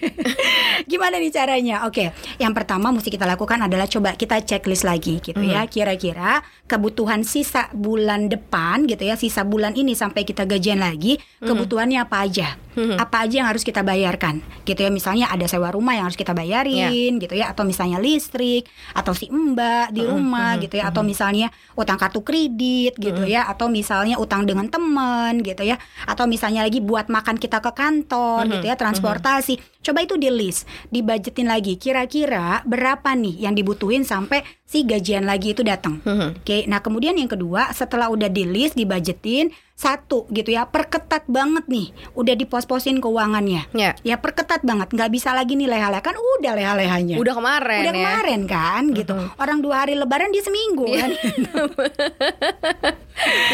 Gimana 0.85 1.19
nih 1.19 1.31
caranya? 1.31 1.87
Oke, 1.87 2.11
yang 2.37 2.51
pertama 2.51 2.91
mesti 2.91 3.07
kita 3.11 3.23
lakukan 3.23 3.59
adalah 3.63 3.87
coba 3.87 4.15
kita 4.15 4.43
checklist 4.43 4.83
lagi 4.83 5.23
gitu 5.23 5.39
ya. 5.39 5.63
Kira-kira 5.67 6.43
kebutuhan 6.67 7.23
sisa 7.23 7.71
bulan 7.73 8.27
depan 8.27 8.85
gitu 8.85 9.07
ya, 9.07 9.15
sisa 9.15 9.47
bulan 9.47 9.73
ini 9.75 9.95
sampai 9.95 10.27
kita 10.27 10.43
gajian 10.43 10.83
lagi, 10.83 11.17
kebutuhannya 11.39 12.03
apa 12.03 12.27
aja? 12.27 12.59
Apa 12.79 13.27
aja 13.27 13.43
yang 13.43 13.49
harus 13.51 13.67
kita 13.67 13.83
bayarkan? 13.83 14.39
Gitu 14.63 14.79
ya. 14.79 14.91
Misalnya 14.91 15.27
ada 15.27 15.43
sewa 15.51 15.67
rumah 15.71 15.99
yang 15.99 16.07
harus 16.07 16.15
kita 16.15 16.31
bayarin 16.31 17.19
gitu 17.19 17.35
ya 17.35 17.51
atau 17.51 17.67
misalnya 17.67 17.99
listrik 17.99 18.67
atau 18.95 19.11
si 19.11 19.27
Mbak 19.27 19.91
di 19.91 20.01
rumah 20.07 20.55
gitu 20.63 20.79
ya 20.79 20.87
atau 20.87 21.03
misalnya 21.03 21.51
utang 21.75 21.99
kartu 21.99 22.23
kredit 22.23 22.88
gitu 22.98 23.27
ya 23.27 23.46
atau 23.46 23.69
misalnya 23.69 24.17
utang 24.17 24.48
dengan 24.50 24.65
teman 24.72 25.43
gitu 25.46 25.62
ya 25.62 25.77
atau 26.10 26.25
misalnya 26.25 26.65
lagi 26.65 26.81
buat 26.81 27.12
makan 27.12 27.38
kita 27.38 27.62
ke 27.62 27.72
kantor 27.75 28.50
gitu 28.50 28.65
ya 28.65 28.79
transportasi. 28.79 29.62
Coba 29.86 30.03
itu 30.03 30.17
di 30.17 30.31
list 30.34 30.65
dibajetin 30.89 31.46
lagi 31.46 31.77
kira-kira 31.77 32.65
berapa 32.65 33.13
nih 33.13 33.46
yang 33.46 33.53
dibutuhin 33.53 34.01
sampai 34.08 34.43
si 34.69 34.85
gajian 34.85 35.25
lagi 35.25 35.57
itu 35.57 35.65
datang. 35.65 35.97
Oke 36.05 36.69
nah 36.69 36.77
kemudian 36.77 37.17
yang 37.17 37.25
kedua 37.25 37.73
setelah 37.73 38.13
udah 38.13 38.29
di 38.29 38.45
list 38.45 38.77
dibajetin 38.77 39.49
satu 39.79 40.27
gitu 40.35 40.51
ya 40.51 40.67
perketat 40.67 41.23
banget 41.31 41.63
nih 41.71 41.95
udah 42.11 42.35
dipos-posin 42.35 42.99
keuangannya. 42.99 43.71
Ya. 43.71 43.95
ya 44.03 44.19
perketat 44.19 44.59
banget 44.59 44.91
nggak 44.91 45.07
bisa 45.07 45.31
lagi 45.31 45.55
nih 45.55 45.71
leha-leha 45.71 46.03
kan 46.03 46.19
udah 46.19 46.51
leha-lehanya. 46.51 47.15
Udah 47.15 47.31
kemarin 47.31 47.81
udah 47.88 47.93
ya. 47.95 47.99
kemarin 48.03 48.41
kan 48.43 48.83
gitu. 48.91 49.15
Orang 49.39 49.63
dua 49.63 49.88
hari 49.88 49.95
lebaran 49.95 50.35
dia 50.35 50.43
seminggu 50.43 50.83
kan. 50.83 51.09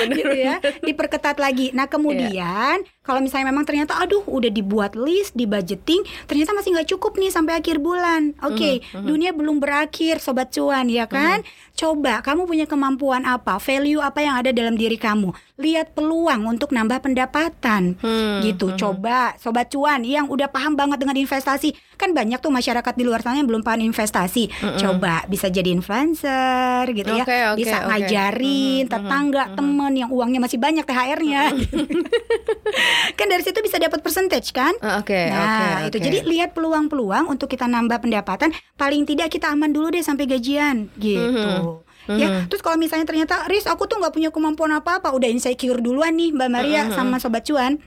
Gitu 0.06 0.38
ya 0.38 0.62
diperketat 0.86 1.42
lagi. 1.42 1.74
Nah 1.74 1.90
kemudian 1.90 2.86
kalau 3.02 3.22
misalnya 3.22 3.50
memang 3.50 3.66
ternyata 3.66 3.98
aduh 3.98 4.22
udah 4.26 4.50
dibuat 4.50 4.94
list 4.94 5.34
di 5.34 5.50
budgeting 5.50 6.06
ternyata 6.30 6.54
masih 6.54 6.74
nggak 6.74 6.90
cukup 6.98 7.18
nih 7.22 7.30
sampai 7.30 7.58
akhir 7.58 7.78
bulan. 7.82 8.34
Oke 8.42 8.82
dunia 8.94 9.30
belum 9.34 9.62
berakhir 9.62 10.22
sobat 10.22 10.54
cuan 10.54 10.90
ya 10.90 11.05
kan 11.06 11.44
coba 11.76 12.20
kamu 12.20 12.48
punya 12.48 12.66
kemampuan 12.66 13.24
apa? 13.24 13.60
Value 13.60 14.00
apa 14.00 14.20
yang 14.20 14.36
ada 14.36 14.50
dalam 14.50 14.74
diri 14.74 14.96
kamu? 14.96 15.30
Lihat 15.56 15.92
peluang 15.92 16.48
untuk 16.48 16.72
nambah 16.72 17.00
pendapatan. 17.02 18.00
Gitu. 18.42 18.72
coba 18.76 19.36
sobat 19.36 19.68
cuan 19.68 20.02
yang 20.02 20.26
udah 20.26 20.48
paham 20.48 20.74
banget 20.74 20.98
dengan 20.98 21.16
investasi. 21.16 21.72
Kan 21.96 22.12
banyak 22.12 22.40
tuh 22.40 22.50
masyarakat 22.50 22.94
di 22.94 23.04
luar 23.04 23.20
sana 23.20 23.40
yang 23.40 23.48
belum 23.48 23.62
paham 23.62 23.84
investasi. 23.84 24.52
Coba 24.76 25.24
bisa 25.26 25.48
jadi 25.48 25.70
influencer 25.70 26.88
gitu 26.90 27.12
ya. 27.12 27.24
Oke, 27.24 27.40
oke, 27.50 27.58
bisa 27.58 27.78
oke. 27.78 27.88
ngajarin 27.90 28.84
tetangga 28.86 29.44
temen 29.52 29.94
yang 29.94 30.10
uangnya 30.10 30.40
masih 30.40 30.58
banyak 30.58 30.84
THR-nya 30.84 31.44
kan 33.18 33.28
dari 33.28 33.42
situ 33.42 33.60
bisa 33.60 33.78
dapat 33.78 34.00
percentage 34.00 34.52
kan? 34.52 34.76
Ah, 34.80 35.00
Oke, 35.00 35.16
Nah, 35.28 35.44
oke, 35.86 35.92
itu. 35.92 35.98
jadi 36.02 36.18
lihat 36.24 36.50
peluang-peluang 36.52 37.28
untuk 37.28 37.48
kita 37.48 37.66
nambah 37.66 38.00
pendapatan. 38.00 38.52
Paling 38.76 39.04
tidak 39.06 39.30
kita 39.30 39.50
aman 39.50 39.72
dulu 39.72 39.90
deh 39.90 40.02
sampai 40.02 40.26
gajian, 40.26 40.92
gitu. 40.98 41.65
Mhm. 42.06 42.20
Ya, 42.22 42.28
terus 42.46 42.62
kalau 42.62 42.78
misalnya 42.78 43.10
ternyata, 43.10 43.50
Riz, 43.50 43.66
aku 43.66 43.90
tuh 43.90 43.98
nggak 43.98 44.14
punya 44.14 44.30
kemampuan 44.30 44.72
apa-apa, 44.78 45.10
udah 45.10 45.26
insecure 45.26 45.82
duluan 45.82 46.14
nih, 46.14 46.34
Mbak 46.38 46.50
Maria 46.50 46.82
Mhm. 46.86 46.94
sama 46.94 47.18
Sobat 47.18 47.46
Cuan. 47.50 47.82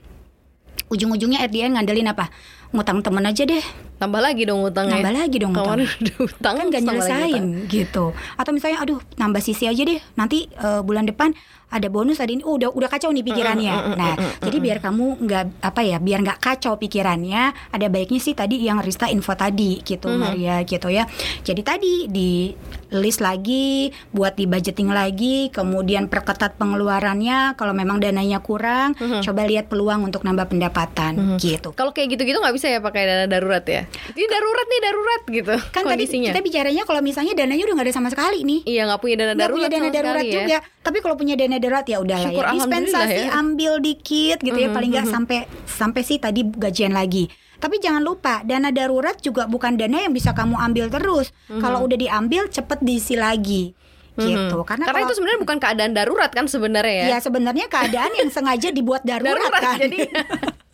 Ujung-ujungnya 0.91 1.45
at 1.45 1.53
the 1.53 1.63
end 1.63 1.77
ngandelin 1.79 2.11
apa? 2.11 2.33
Ngutang 2.75 3.05
temen 3.05 3.23
aja 3.25 3.45
deh, 3.47 3.63
Tambah 3.99 4.21
lagi 4.23 4.47
dong 4.47 4.63
utangnya. 4.63 5.03
nambah 5.03 5.15
lagi 5.19 5.37
dong 5.43 5.53
udah 5.53 5.91
utang 6.31 6.55
Kan 6.55 6.67
gak 6.71 6.83
tambah 6.87 7.03
nyelesain 7.03 7.43
utang. 7.43 7.67
gitu. 7.67 8.05
Atau 8.39 8.51
misalnya, 8.55 8.79
aduh, 8.79 9.03
nambah 9.19 9.43
sisi 9.43 9.67
aja 9.67 9.83
deh. 9.83 9.99
Nanti 10.15 10.47
eh, 10.47 10.81
bulan 10.81 11.03
depan 11.03 11.35
ada 11.69 11.85
bonus 11.93 12.17
ada 12.17 12.33
ini. 12.33 12.41
Oh, 12.47 12.57
udah 12.57 12.73
udah 12.73 12.89
kacau 12.89 13.13
nih 13.13 13.21
pikirannya. 13.21 13.75
Nah, 13.93 14.15
jadi 14.41 14.57
biar 14.57 14.79
kamu 14.81 15.21
nggak 15.21 15.45
apa 15.61 15.81
ya, 15.85 16.01
biar 16.01 16.25
nggak 16.25 16.41
kacau 16.41 16.81
pikirannya, 16.81 17.53
ada 17.69 17.87
baiknya 17.93 18.21
sih 18.23 18.33
tadi 18.33 18.57
yang 18.63 18.81
Rista 18.81 19.11
info 19.13 19.37
tadi 19.37 19.85
gitu, 19.85 20.09
Maria 20.09 20.65
gitu 20.65 20.89
ya. 20.89 21.05
Jadi 21.45 21.61
tadi 21.61 21.93
di 22.09 22.57
list 22.89 23.21
lagi, 23.21 23.93
buat 24.09 24.33
di 24.33 24.49
budgeting 24.49 24.89
lagi, 24.89 25.53
kemudian 25.53 26.09
perketat 26.09 26.57
pengeluarannya. 26.57 27.53
Kalau 27.53 27.77
memang 27.77 28.01
dananya 28.01 28.41
kurang, 28.41 28.97
coba 28.97 29.45
lihat 29.45 29.69
peluang 29.69 30.09
untuk 30.09 30.25
nambah 30.25 30.49
pendapatan 30.49 31.37
gitu. 31.37 31.77
Kalau 31.77 31.93
kayak 31.93 32.17
gitu-gitu 32.17 32.41
nggak 32.41 32.57
bisa 32.57 32.73
ya 32.73 32.81
pakai 32.81 33.05
dana 33.05 33.27
darurat 33.29 33.65
ya? 33.69 33.85
Ini 34.09 34.27
darurat 34.27 34.67
nih 34.67 34.81
darurat 34.81 35.23
gitu 35.29 35.55
Kan 35.71 35.83
kondisinya. 35.85 36.31
tadi 36.31 36.37
kita 36.37 36.41
bicaranya 36.41 36.83
kalau 36.89 37.01
misalnya 37.01 37.33
dananya 37.37 37.65
udah 37.69 37.75
nggak 37.77 37.87
ada 37.89 37.95
sama 37.95 38.09
sekali 38.09 38.39
nih. 38.43 38.61
Iya 38.65 38.83
nggak 38.89 39.01
punya 39.01 39.17
dana 39.17 39.35
darurat 39.37 39.57
punya 39.59 39.69
dana 39.69 39.81
sama 39.85 39.95
darurat 39.95 40.23
sekali 40.23 40.31
ya. 40.31 40.37
juga. 40.43 40.59
Tapi 40.81 40.99
kalau 41.01 41.15
punya 41.17 41.35
dana 41.37 41.57
darurat 41.57 41.85
ya 41.85 41.99
Syukur, 41.99 42.45
ya 42.45 42.53
dispensasi 42.57 43.21
ya. 43.25 43.31
ambil 43.37 43.73
dikit 43.79 44.39
gitu 44.41 44.59
ya. 44.59 44.69
Paling 44.71 44.91
nggak 44.93 45.07
sampai 45.09 45.39
sampai 45.65 46.01
sih 46.03 46.17
tadi 46.17 46.41
gajian 46.45 46.93
lagi. 46.93 47.29
Tapi 47.59 47.83
jangan 47.83 48.07
lupa 48.07 48.47
dana 48.47 48.71
darurat 48.71 49.19
juga 49.19 49.51
bukan 49.51 49.75
dana 49.75 49.99
yang 49.99 50.15
bisa 50.15 50.31
kamu 50.31 50.55
ambil 50.57 50.87
terus. 50.89 51.35
Kalau 51.49 51.85
udah 51.85 51.99
diambil 51.99 52.47
cepet 52.47 52.79
diisi 52.81 53.19
lagi. 53.19 53.75
Gitu. 54.19 54.59
Karena, 54.67 54.91
Karena 54.91 54.99
kalau 54.99 55.07
itu 55.07 55.15
sebenarnya 55.15 55.41
bukan 55.47 55.59
keadaan 55.63 55.93
darurat 55.95 56.31
kan 56.35 56.51
sebenarnya 56.51 57.07
ya. 57.07 57.07
ya 57.15 57.19
sebenarnya 57.23 57.71
keadaan 57.71 58.11
yang 58.19 58.27
sengaja 58.35 58.75
dibuat 58.75 59.07
darurat, 59.09 59.39
darurat 59.39 59.63
kan. 59.63 59.79
jadi 59.79 59.99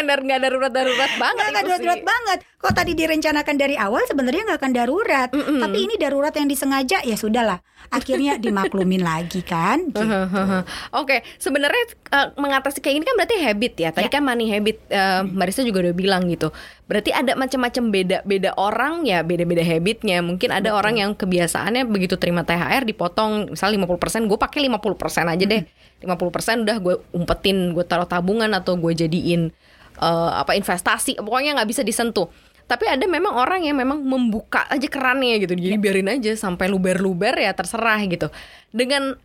bukan 0.00 0.16
dar 0.16 0.24
nggak 0.24 0.40
darurat 0.40 0.72
darurat 0.72 1.12
banget 1.20 1.44
nggak 1.52 1.66
darurat 1.68 2.00
banget. 2.00 2.38
Kok 2.60 2.72
tadi 2.72 2.92
direncanakan 2.96 3.56
dari 3.56 3.76
awal 3.76 4.00
sebenarnya 4.08 4.42
nggak 4.48 4.58
akan 4.64 4.72
darurat. 4.72 5.28
Tapi 5.32 5.76
ini 5.76 5.94
darurat 6.00 6.32
yang 6.32 6.48
disengaja 6.48 7.04
ya 7.04 7.16
sudahlah. 7.20 7.60
Akhirnya 7.92 8.40
dimaklumin 8.40 9.04
lagi 9.04 9.44
kan. 9.44 9.84
gitu. 9.92 10.00
Oke, 10.96 11.20
sebenarnya 11.36 11.84
eh, 12.16 12.28
mengatasi 12.36 12.80
kayak 12.80 12.94
gini 12.96 13.04
kan 13.04 13.16
berarti 13.20 13.36
habit 13.44 13.74
ya. 13.76 13.90
Tadi 13.92 14.08
Ya. 14.08 14.12
kan 14.12 14.22
money 14.24 14.48
habit 14.48 14.76
eh, 14.88 15.20
Mbak 15.24 15.46
Risa 15.52 15.62
juga 15.68 15.84
udah 15.84 15.94
bilang 15.96 16.22
gitu. 16.32 16.48
Berarti 16.88 17.12
ada 17.12 17.36
macam-macam 17.36 17.84
beda-beda 17.92 18.50
orang 18.56 19.04
ya, 19.04 19.20
beda-beda 19.20 19.60
habitnya. 19.60 20.24
Mungkin 20.24 20.48
ada 20.48 20.72
orang 20.72 20.96
yang 20.96 21.12
kebiasaannya 21.12 21.84
begitu 21.88 22.16
terima 22.16 22.40
THR 22.44 22.88
dipotong 22.88 23.52
misal 23.52 23.72
50%, 23.72 24.28
gue 24.28 24.38
pakai 24.40 24.64
50% 24.64 25.28
aja 25.28 25.44
deh. 25.44 25.62
50% 26.00 26.64
udah 26.64 26.76
gue 26.80 26.94
umpetin, 27.12 27.76
gue 27.76 27.84
taruh 27.84 28.08
tabungan 28.08 28.48
atau 28.56 28.74
gue 28.76 28.92
jadiin 28.96 29.52
eh, 30.00 30.32
apa 30.34 30.56
investasi. 30.56 31.20
Pokoknya 31.20 31.60
nggak 31.60 31.68
bisa 31.70 31.82
disentuh. 31.84 32.26
Tapi 32.64 32.86
ada 32.86 33.02
memang 33.04 33.34
orang 33.34 33.66
yang 33.66 33.74
memang 33.74 34.00
membuka 34.00 34.64
aja 34.70 34.86
kerannya 34.86 35.42
gitu. 35.42 35.58
Jadi 35.58 35.76
biarin 35.76 36.08
aja 36.08 36.32
sampai 36.38 36.70
luber-luber 36.70 37.34
ya 37.36 37.50
terserah 37.52 37.98
gitu. 38.06 38.30
Dengan 38.70 39.18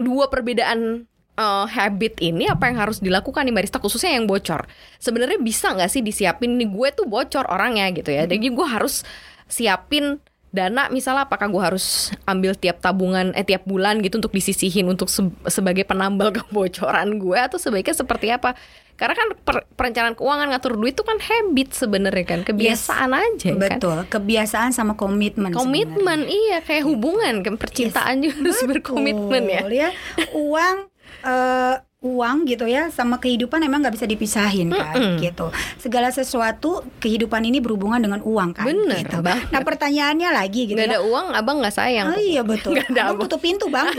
dua 0.00 0.28
perbedaan 0.28 1.08
uh, 1.40 1.66
habit 1.68 2.20
ini 2.20 2.48
apa 2.48 2.68
yang 2.68 2.76
harus 2.80 3.00
dilakukan 3.00 3.48
nih 3.48 3.54
barista 3.56 3.80
khususnya 3.80 4.16
yang 4.16 4.28
bocor 4.28 4.68
sebenarnya 5.00 5.40
bisa 5.40 5.72
nggak 5.72 5.90
sih 5.92 6.04
disiapin 6.04 6.56
nih 6.56 6.68
gue 6.68 6.88
tuh 6.96 7.06
bocor 7.08 7.48
orangnya 7.48 7.88
gitu 7.96 8.12
ya 8.12 8.28
jadi 8.28 8.40
gue 8.40 8.66
harus 8.66 9.04
siapin 9.48 10.20
dana 10.50 10.90
misalnya 10.90 11.24
apakah 11.24 11.46
gue 11.46 11.62
harus 11.62 11.86
ambil 12.24 12.52
tiap 12.52 12.78
tabungan 12.78 13.30
eh 13.32 13.42
tiap 13.42 13.62
bulan 13.62 14.02
gitu 14.02 14.18
untuk 14.18 14.30
disisihin 14.30 14.90
untuk 14.90 15.06
se- 15.06 15.22
sebagai 15.46 15.86
penambal 15.86 16.34
kebocoran 16.36 17.16
gue 17.16 17.38
atau 17.38 17.54
sebaiknya 17.54 17.94
seperti 17.94 18.28
apa 18.28 18.58
karena 18.98 19.14
kan 19.14 19.28
per- 19.38 19.64
perencanaan 19.72 20.12
keuangan 20.12 20.50
ngatur 20.50 20.76
duit 20.76 20.92
itu 20.92 21.00
kan 21.00 21.16
habit 21.16 21.72
sebenarnya 21.72 22.26
kan 22.26 22.40
kebiasaan 22.42 23.10
aja 23.14 23.50
kan 23.54 23.78
Betul, 23.80 23.98
kebiasaan 24.04 24.70
sama 24.74 24.92
komitmen. 24.92 25.54
komitmen 25.54 26.26
iya 26.26 26.60
kayak 26.60 26.84
hubungan 26.84 27.40
kan 27.40 27.54
percintaan 27.56 28.20
juga 28.20 28.44
harus 28.44 28.60
berkomitmen 28.60 29.42
ya 29.46 29.62
ya. 29.70 29.88
Uang 30.34 30.89
eh, 31.20 31.76
uang 32.00 32.48
gitu 32.48 32.64
ya 32.64 32.88
sama 32.88 33.20
kehidupan 33.20 33.60
emang 33.60 33.84
nggak 33.84 33.92
bisa 33.92 34.08
dipisahin 34.08 34.72
kan 34.72 35.20
gitu. 35.20 35.52
Segala 35.76 36.08
sesuatu 36.08 36.80
kehidupan 36.96 37.44
ini 37.44 37.60
berhubungan 37.60 38.00
dengan 38.00 38.24
uang 38.24 38.56
kan. 38.56 38.64
Bener 38.64 39.04
gitu. 39.04 39.20
banget. 39.20 39.52
Nah 39.52 39.60
pertanyaannya 39.60 40.28
lagi 40.32 40.64
gitu 40.64 40.74
nggak 40.74 40.88
ya. 40.88 40.92
ada 40.96 41.00
uang 41.04 41.26
abang 41.36 41.60
nggak 41.60 41.76
sayang 41.76 42.08
Oh 42.08 42.16
iya 42.16 42.40
betul. 42.40 42.72
Nggak 42.72 42.88
ada 42.88 43.00
Abang 43.04 43.12
abang. 43.12 43.22
tutup 43.28 43.40
pintu 43.44 43.68
bang. 43.68 43.84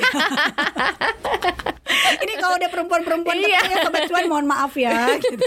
ini 2.25 2.33
kalau 2.37 2.57
ada 2.57 2.67
perempuan-perempuan 2.73 3.37
Iya. 3.37 3.61
ketemu 3.69 3.97
ya 4.09 4.25
mohon 4.25 4.45
maaf 4.49 4.73
ya. 4.73 5.13
gitu. 5.21 5.45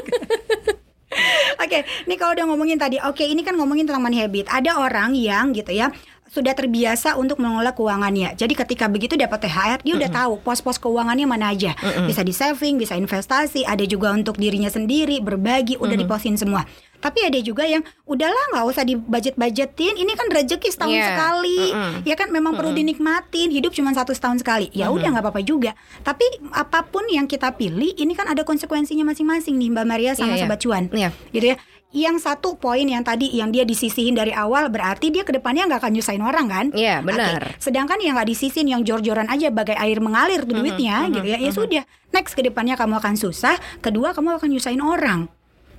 Oke, 1.63 1.87
ini 2.07 2.15
kalau 2.19 2.35
udah 2.35 2.47
ngomongin 2.51 2.75
tadi, 2.75 2.99
oke 2.99 3.23
ini 3.23 3.47
kan 3.47 3.55
ngomongin 3.55 3.87
tentang 3.87 4.03
money 4.03 4.19
habit. 4.19 4.51
Ada 4.51 4.75
orang 4.75 5.15
yang 5.15 5.55
gitu 5.55 5.71
ya 5.71 5.95
sudah 6.31 6.57
terbiasa 6.57 7.15
untuk 7.15 7.39
mengelola 7.39 7.77
keuangannya. 7.77 8.35
Jadi 8.35 8.55
ketika 8.59 8.91
begitu 8.91 9.15
dapat 9.15 9.47
THR, 9.47 9.79
dia 9.87 9.95
udah 9.95 10.11
tahu 10.11 10.33
pos-pos 10.43 10.81
keuangannya 10.83 11.27
mana 11.29 11.55
aja. 11.55 11.77
Bisa 12.09 12.27
di 12.27 12.35
saving, 12.35 12.81
bisa 12.81 12.99
investasi, 12.99 13.63
ada 13.63 13.85
juga 13.87 14.11
untuk 14.11 14.41
dirinya 14.41 14.73
sendiri, 14.73 15.23
berbagi, 15.23 15.79
udah 15.79 15.95
diposin 15.95 16.35
semua. 16.35 16.67
Tapi 17.05 17.21
ada 17.21 17.37
juga 17.39 17.69
yang 17.69 17.85
udahlah 18.09 18.57
nggak 18.57 18.65
usah 18.65 18.81
di 18.81 18.97
budget-budgetin. 18.97 19.93
Ini 19.95 20.13
kan 20.17 20.33
rezeki 20.33 20.69
setahun 20.73 20.97
Iya. 20.97 21.07
sekali, 21.13 21.61
ya 22.03 22.17
kan 22.17 22.33
memang 22.33 22.57
perlu 22.57 22.73
dinikmatin. 22.73 23.53
Hidup 23.53 23.77
cuma 23.77 23.93
satu 23.93 24.17
setahun 24.17 24.41
sekali. 24.41 24.73
Ya 24.73 24.89
udah 24.89 25.13
nggak 25.13 25.21
apa-apa 25.21 25.45
juga. 25.45 25.77
Tapi 26.01 26.25
apa 26.49 26.81
pun 26.83 27.05
yang 27.07 27.29
kita 27.29 27.53
pilih, 27.53 27.93
ini 27.95 28.17
kan 28.17 28.25
ada 28.25 28.41
konsekuensinya 28.41 29.05
masing-masing 29.05 29.61
nih 29.61 29.69
Mbak 29.69 29.85
Maria 29.85 30.13
sama 30.17 30.33
Iya, 30.33 30.37
iya. 30.37 30.45
Sobat 30.49 30.59
Cuan 30.59 30.85
Iya. 30.89 31.09
gitu 31.31 31.47
ya. 31.53 31.57
Yang 31.95 32.27
satu 32.27 32.59
poin 32.59 32.83
yang 32.83 33.07
tadi 33.07 33.31
yang 33.31 33.55
dia 33.55 33.63
disisihin 33.63 34.19
dari 34.19 34.35
awal 34.35 34.67
berarti 34.67 35.15
dia 35.15 35.23
ke 35.23 35.31
depannya 35.31 35.71
nggak 35.71 35.79
akan 35.79 35.93
nyusahin 35.95 36.27
orang 36.27 36.47
kan? 36.51 36.67
Iya, 36.75 37.07
benar. 37.07 37.55
Oke. 37.55 37.63
Sedangkan 37.63 38.03
yang 38.03 38.19
nggak 38.19 38.35
disisihin 38.35 38.67
yang 38.67 38.83
jor-joran 38.83 39.31
aja 39.31 39.47
bagai 39.55 39.79
air 39.79 40.03
mengalir 40.03 40.43
tuh 40.43 40.59
duitnya 40.59 41.07
gitu 41.07 41.23
ya. 41.23 41.39
Ya 41.39 41.51
sudah, 41.55 41.83
next 42.11 42.35
ke 42.35 42.43
depannya 42.43 42.75
kamu 42.75 42.99
akan 42.99 43.15
susah. 43.15 43.55
Kedua 43.79 44.11
kamu 44.11 44.43
akan 44.43 44.49
nyusahin 44.51 44.83
orang. 44.83 45.31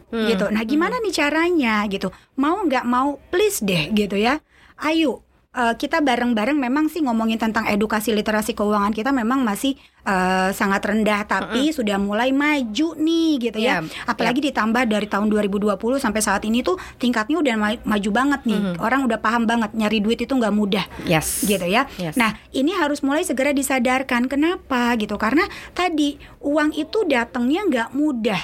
Gitu. 0.07 0.45
Nah, 0.45 0.63
gimana 0.63 0.95
nih 0.97 1.13
caranya 1.13 1.83
gitu? 1.85 2.07
Mau 2.35 2.61
nggak 2.61 2.83
mau 2.83 3.17
please 3.29 3.59
deh 3.59 3.89
gitu 3.89 4.15
ya. 4.15 4.39
Ayo 4.77 5.23
eh, 5.51 5.73
kita 5.73 5.99
bareng-bareng 5.99 6.55
memang 6.55 6.87
sih 6.87 6.99
ngomongin 6.99 7.35
tentang 7.35 7.63
edukasi 7.65 8.11
literasi 8.11 8.51
keuangan 8.51 8.91
kita 8.91 9.09
memang 9.09 9.39
masih 9.39 9.73
eh, 10.01 10.49
sangat 10.51 10.83
rendah 10.83 11.23
tapi 11.23 11.71
sudah 11.71 11.95
mulai 11.95 12.29
maju 12.29 12.91
nih 12.93 13.29
gitu 13.41 13.57
ya. 13.57 13.79
Iya, 13.79 13.87
Apalagi 14.05 14.39
ditambah 14.41 14.83
dari 14.85 15.03
tahun 15.05 15.27
2020 15.27 15.75
sampai 15.95 16.19
saat 16.19 16.43
ini 16.43 16.59
tuh 16.59 16.75
tingkatnya 16.95 17.39
udah 17.39 17.55
ma- 17.55 17.83
maju 17.83 18.09
banget 18.13 18.41
nih. 18.45 18.61
Orang 18.77 19.03
udah 19.03 19.17
paham 19.17 19.43
banget 19.43 19.71
nyari 19.73 19.99
duit 19.99 20.19
itu 20.19 20.31
nggak 20.31 20.51
mudah 20.51 20.85
Yes. 21.03 21.43
gitu 21.43 21.63
ya. 21.63 21.87
Yes. 21.95 22.15
Nah, 22.15 22.35
ini 22.51 22.71
harus 22.71 22.99
mulai 22.99 23.23
segera 23.23 23.51
disadarkan. 23.51 24.27
Kenapa 24.27 24.91
gitu? 24.95 25.15
Karena 25.15 25.43
tadi 25.71 26.15
uang 26.39 26.71
itu 26.71 27.03
datangnya 27.03 27.63
nggak 27.63 27.89
mudah. 27.91 28.41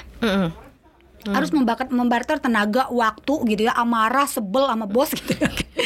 Mm-mm. 1.21 1.33
Harus 1.33 1.49
membakar 1.49 1.85
membarter 1.87 2.37
tenaga, 2.37 2.89
waktu 2.89 3.33
gitu 3.47 3.61
ya, 3.65 3.73
amarah, 3.73 4.25
sebel 4.25 4.65
sama 4.65 4.85
bos 4.85 5.13
gitu. 5.17 5.37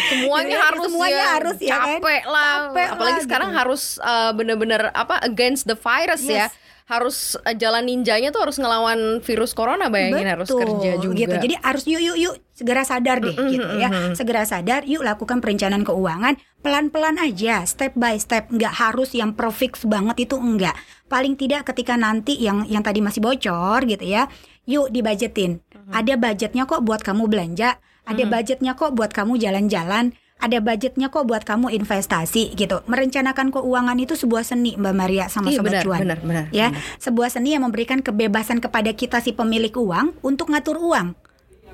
semuanya 0.05 0.47
Gitu 0.47 0.55
ya, 0.55 0.65
harus 0.65 0.81
semuanya 0.85 1.15
ya, 1.15 1.27
harus 1.35 1.57
ya 1.59 1.75
kan? 1.75 1.99
capek 1.99 2.23
lah 2.25 2.51
Capek 2.69 2.87
apalagi 2.89 3.19
lah, 3.19 3.25
sekarang 3.27 3.49
gitu. 3.51 3.59
harus 3.59 3.81
uh, 3.99 4.31
bener-bener 4.31 4.81
apa 4.91 5.15
against 5.21 5.65
the 5.65 5.75
virus 5.75 6.23
ya 6.23 6.47
Yes. 6.47 6.51
harus 6.85 7.17
uh, 7.41 7.55
jalan 7.57 7.81
ninjanya 7.81 8.29
tuh 8.29 8.45
harus 8.45 8.61
ngelawan 8.61 9.17
virus 9.25 9.57
corona 9.57 9.89
bayangin 9.89 10.29
harus 10.29 10.45
kerja 10.47 11.01
juga 11.01 11.17
gitu. 11.17 11.33
Jadi 11.33 11.55
harus 11.57 11.83
yuk 11.89 11.97
yuk 11.97 12.17
yuk 12.21 12.35
segera 12.53 12.85
sadar 12.85 13.17
deh 13.19 13.33
gitu 13.33 13.65
ya. 13.81 13.89
Segera 14.13 14.45
sadar 14.45 14.85
yuk 14.85 15.01
lakukan 15.01 15.41
perencanaan 15.41 15.81
keuangan 15.81 16.37
pelan-pelan 16.61 17.17
aja, 17.17 17.65
step 17.65 17.97
by 17.97 18.13
step. 18.21 18.53
Nggak 18.53 18.69
harus 18.77 19.17
yang 19.17 19.33
perfect 19.33 19.81
banget 19.89 20.29
itu 20.29 20.37
enggak. 20.37 20.77
Paling 21.09 21.33
tidak 21.33 21.65
ketika 21.65 21.97
nanti 21.97 22.37
yang 22.37 22.69
yang 22.69 22.85
tadi 22.85 23.01
masih 23.01 23.17
bocor 23.17 23.81
gitu 23.89 24.05
ya. 24.05 24.29
Yuk 24.65 24.89
dibajetin. 24.89 25.61
Ada 25.87 26.13
budgetnya 26.15 26.65
kok 26.65 26.81
buat 26.81 26.99
kamu 26.99 27.25
belanja, 27.25 27.77
ada 28.03 28.23
budgetnya 28.25 28.73
kok 28.73 28.93
buat 28.93 29.09
kamu 29.09 29.37
jalan-jalan. 29.37 30.13
Ada 30.35 30.59
budgetnya 30.59 31.07
kok 31.07 31.23
buat 31.23 31.41
kamu 31.41 31.71
investasi 31.71 32.51
gitu. 32.53 32.83
Merencanakan 32.85 33.55
keuangan 33.55 33.95
itu 33.95 34.13
sebuah 34.13 34.43
seni 34.43 34.75
Mbak 34.75 34.93
Maria 34.93 35.25
sama 35.25 35.47
Iya, 35.47 35.57
Sobat 35.57 35.71
benar, 35.71 35.83
Cuan. 35.87 35.99
benar, 36.03 36.19
benar, 36.19 36.45
Ya, 36.51 36.75
benar. 36.75 36.83
sebuah 36.99 37.29
seni 37.31 37.55
yang 37.55 37.63
memberikan 37.63 38.03
kebebasan 38.03 38.59
kepada 38.59 38.91
kita 38.91 39.23
si 39.23 39.31
pemilik 39.31 39.71
uang 39.71 40.11
untuk 40.21 40.51
ngatur 40.51 40.75
uang. 40.75 41.15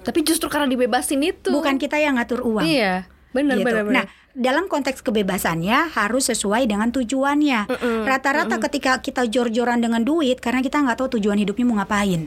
tapi 0.01 0.21
justru 0.21 0.45
karena 0.45 0.65
dibebasin 0.65 1.21
itu 1.21 1.49
Bukan 1.49 1.77
kita 1.77 1.93
yang 1.95 2.17
ngatur 2.17 2.41
uang. 2.41 2.65
iya 2.65 3.05
benar 3.31 3.53
gitu. 3.55 3.65
benar 3.65 3.83
benar 3.83 3.95
Nah, 4.01 4.05
dalam 4.33 4.65
konteks 4.65 5.01
kebebasannya 5.01 5.93
harus 5.93 6.25
sesuai 6.25 6.65
dengan 6.65 6.89
tujuannya. 6.89 7.69
Rata-rata 8.01 8.57
ketika 8.61 8.97
kita 8.97 9.25
jor-joran 9.25 9.77
dengan 9.77 10.01
duit 10.01 10.37
karena 10.37 10.61
kita 10.61 10.81
nggak 10.81 10.97
tahu 10.97 11.17
tujuan 11.17 11.37
hidupnya 11.37 11.65
mau 11.65 11.77
ngapain. 11.77 12.25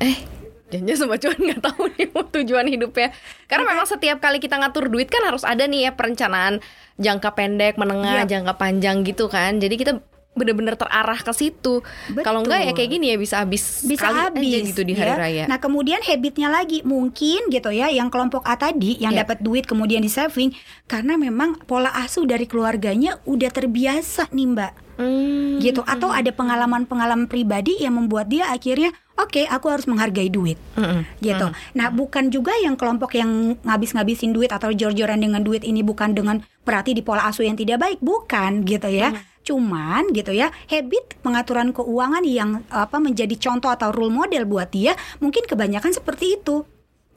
Eh 0.00 0.16
jangan 0.72 0.96
sama 0.98 1.16
cuan 1.20 1.38
nggak 1.38 1.62
tahu 1.62 1.82
nih 1.94 2.06
mau 2.10 2.24
tujuan 2.26 2.66
hidupnya. 2.66 3.08
Karena 3.46 3.64
memang 3.68 3.86
setiap 3.86 4.18
kali 4.18 4.42
kita 4.42 4.58
ngatur 4.58 4.90
duit 4.90 5.06
kan 5.06 5.22
harus 5.22 5.46
ada 5.46 5.66
nih 5.68 5.90
ya 5.90 5.92
perencanaan 5.94 6.58
jangka 6.98 7.30
pendek 7.34 7.74
menengah 7.78 8.26
Yap. 8.26 8.30
jangka 8.30 8.54
panjang 8.58 9.06
gitu 9.06 9.30
kan. 9.30 9.58
Jadi 9.62 9.74
kita 9.78 9.92
bener-bener 10.34 10.74
terarah 10.74 11.16
ke 11.16 11.30
situ 11.30 11.80
kalau 12.20 12.42
enggak 12.42 12.66
ya 12.66 12.72
kayak 12.74 12.90
gini 12.90 13.06
ya 13.10 13.16
bisa 13.16 13.40
habis 13.40 13.82
bisa 13.82 14.10
sekali 14.10 14.18
aja 14.18 14.28
habis 14.30 14.62
gitu 14.68 14.82
di 14.82 14.92
hari 14.92 15.10
ya. 15.10 15.16
raya 15.16 15.44
Nah 15.46 15.58
kemudian 15.58 16.02
habitnya 16.02 16.50
lagi 16.50 16.82
mungkin 16.82 17.48
gitu 17.48 17.70
ya 17.70 17.86
yang 17.88 18.10
kelompok 18.10 18.42
A 18.42 18.54
tadi 18.54 18.98
yang 18.98 19.14
Iya. 19.14 19.22
dapat 19.22 19.40
duit 19.40 19.64
kemudian 19.64 20.02
di 20.02 20.10
saving 20.10 20.50
karena 20.84 21.14
memang 21.14 21.62
pola 21.64 21.94
asuh 21.96 22.26
dari 22.26 22.44
keluarganya 22.44 23.22
udah 23.24 23.48
terbiasa 23.48 24.28
nih 24.30 24.48
mbak 24.50 24.72
Hmm. 24.94 25.58
gitu 25.58 25.82
atau 25.82 26.14
ada 26.14 26.30
pengalaman-pengalaman 26.30 27.26
pribadi 27.26 27.82
yang 27.82 27.98
membuat 27.98 28.30
dia 28.30 28.46
akhirnya 28.46 28.94
oke 29.18 29.42
aku 29.42 29.66
harus 29.66 29.90
menghargai 29.90 30.30
duit 30.30 30.54
Mm-mm. 30.74 31.02
gitu. 31.18 31.50
Nah, 31.74 31.90
bukan 31.90 32.30
juga 32.30 32.54
yang 32.56 32.78
kelompok 32.78 33.14
yang 33.14 33.58
ngabis-ngabisin 33.58 34.30
duit 34.30 34.54
atau 34.54 34.70
jor-joran 34.70 35.18
dengan 35.18 35.42
duit 35.42 35.66
ini 35.66 35.82
bukan 35.82 36.14
dengan 36.14 36.46
berarti 36.62 36.94
di 36.94 37.02
pola 37.02 37.26
asuh 37.26 37.42
yang 37.42 37.58
tidak 37.58 37.82
baik, 37.82 37.98
bukan 37.98 38.62
gitu 38.62 38.86
ya. 38.86 39.10
Cuman 39.44 40.10
gitu 40.16 40.32
ya, 40.32 40.48
habit 40.66 41.20
pengaturan 41.20 41.70
keuangan 41.76 42.24
yang 42.24 42.64
apa 42.72 42.96
menjadi 42.98 43.36
contoh 43.36 43.68
atau 43.68 43.92
role 43.92 44.10
model 44.10 44.48
buat 44.48 44.72
dia 44.72 44.96
mungkin 45.20 45.44
kebanyakan 45.44 45.92
seperti 45.92 46.40
itu. 46.40 46.64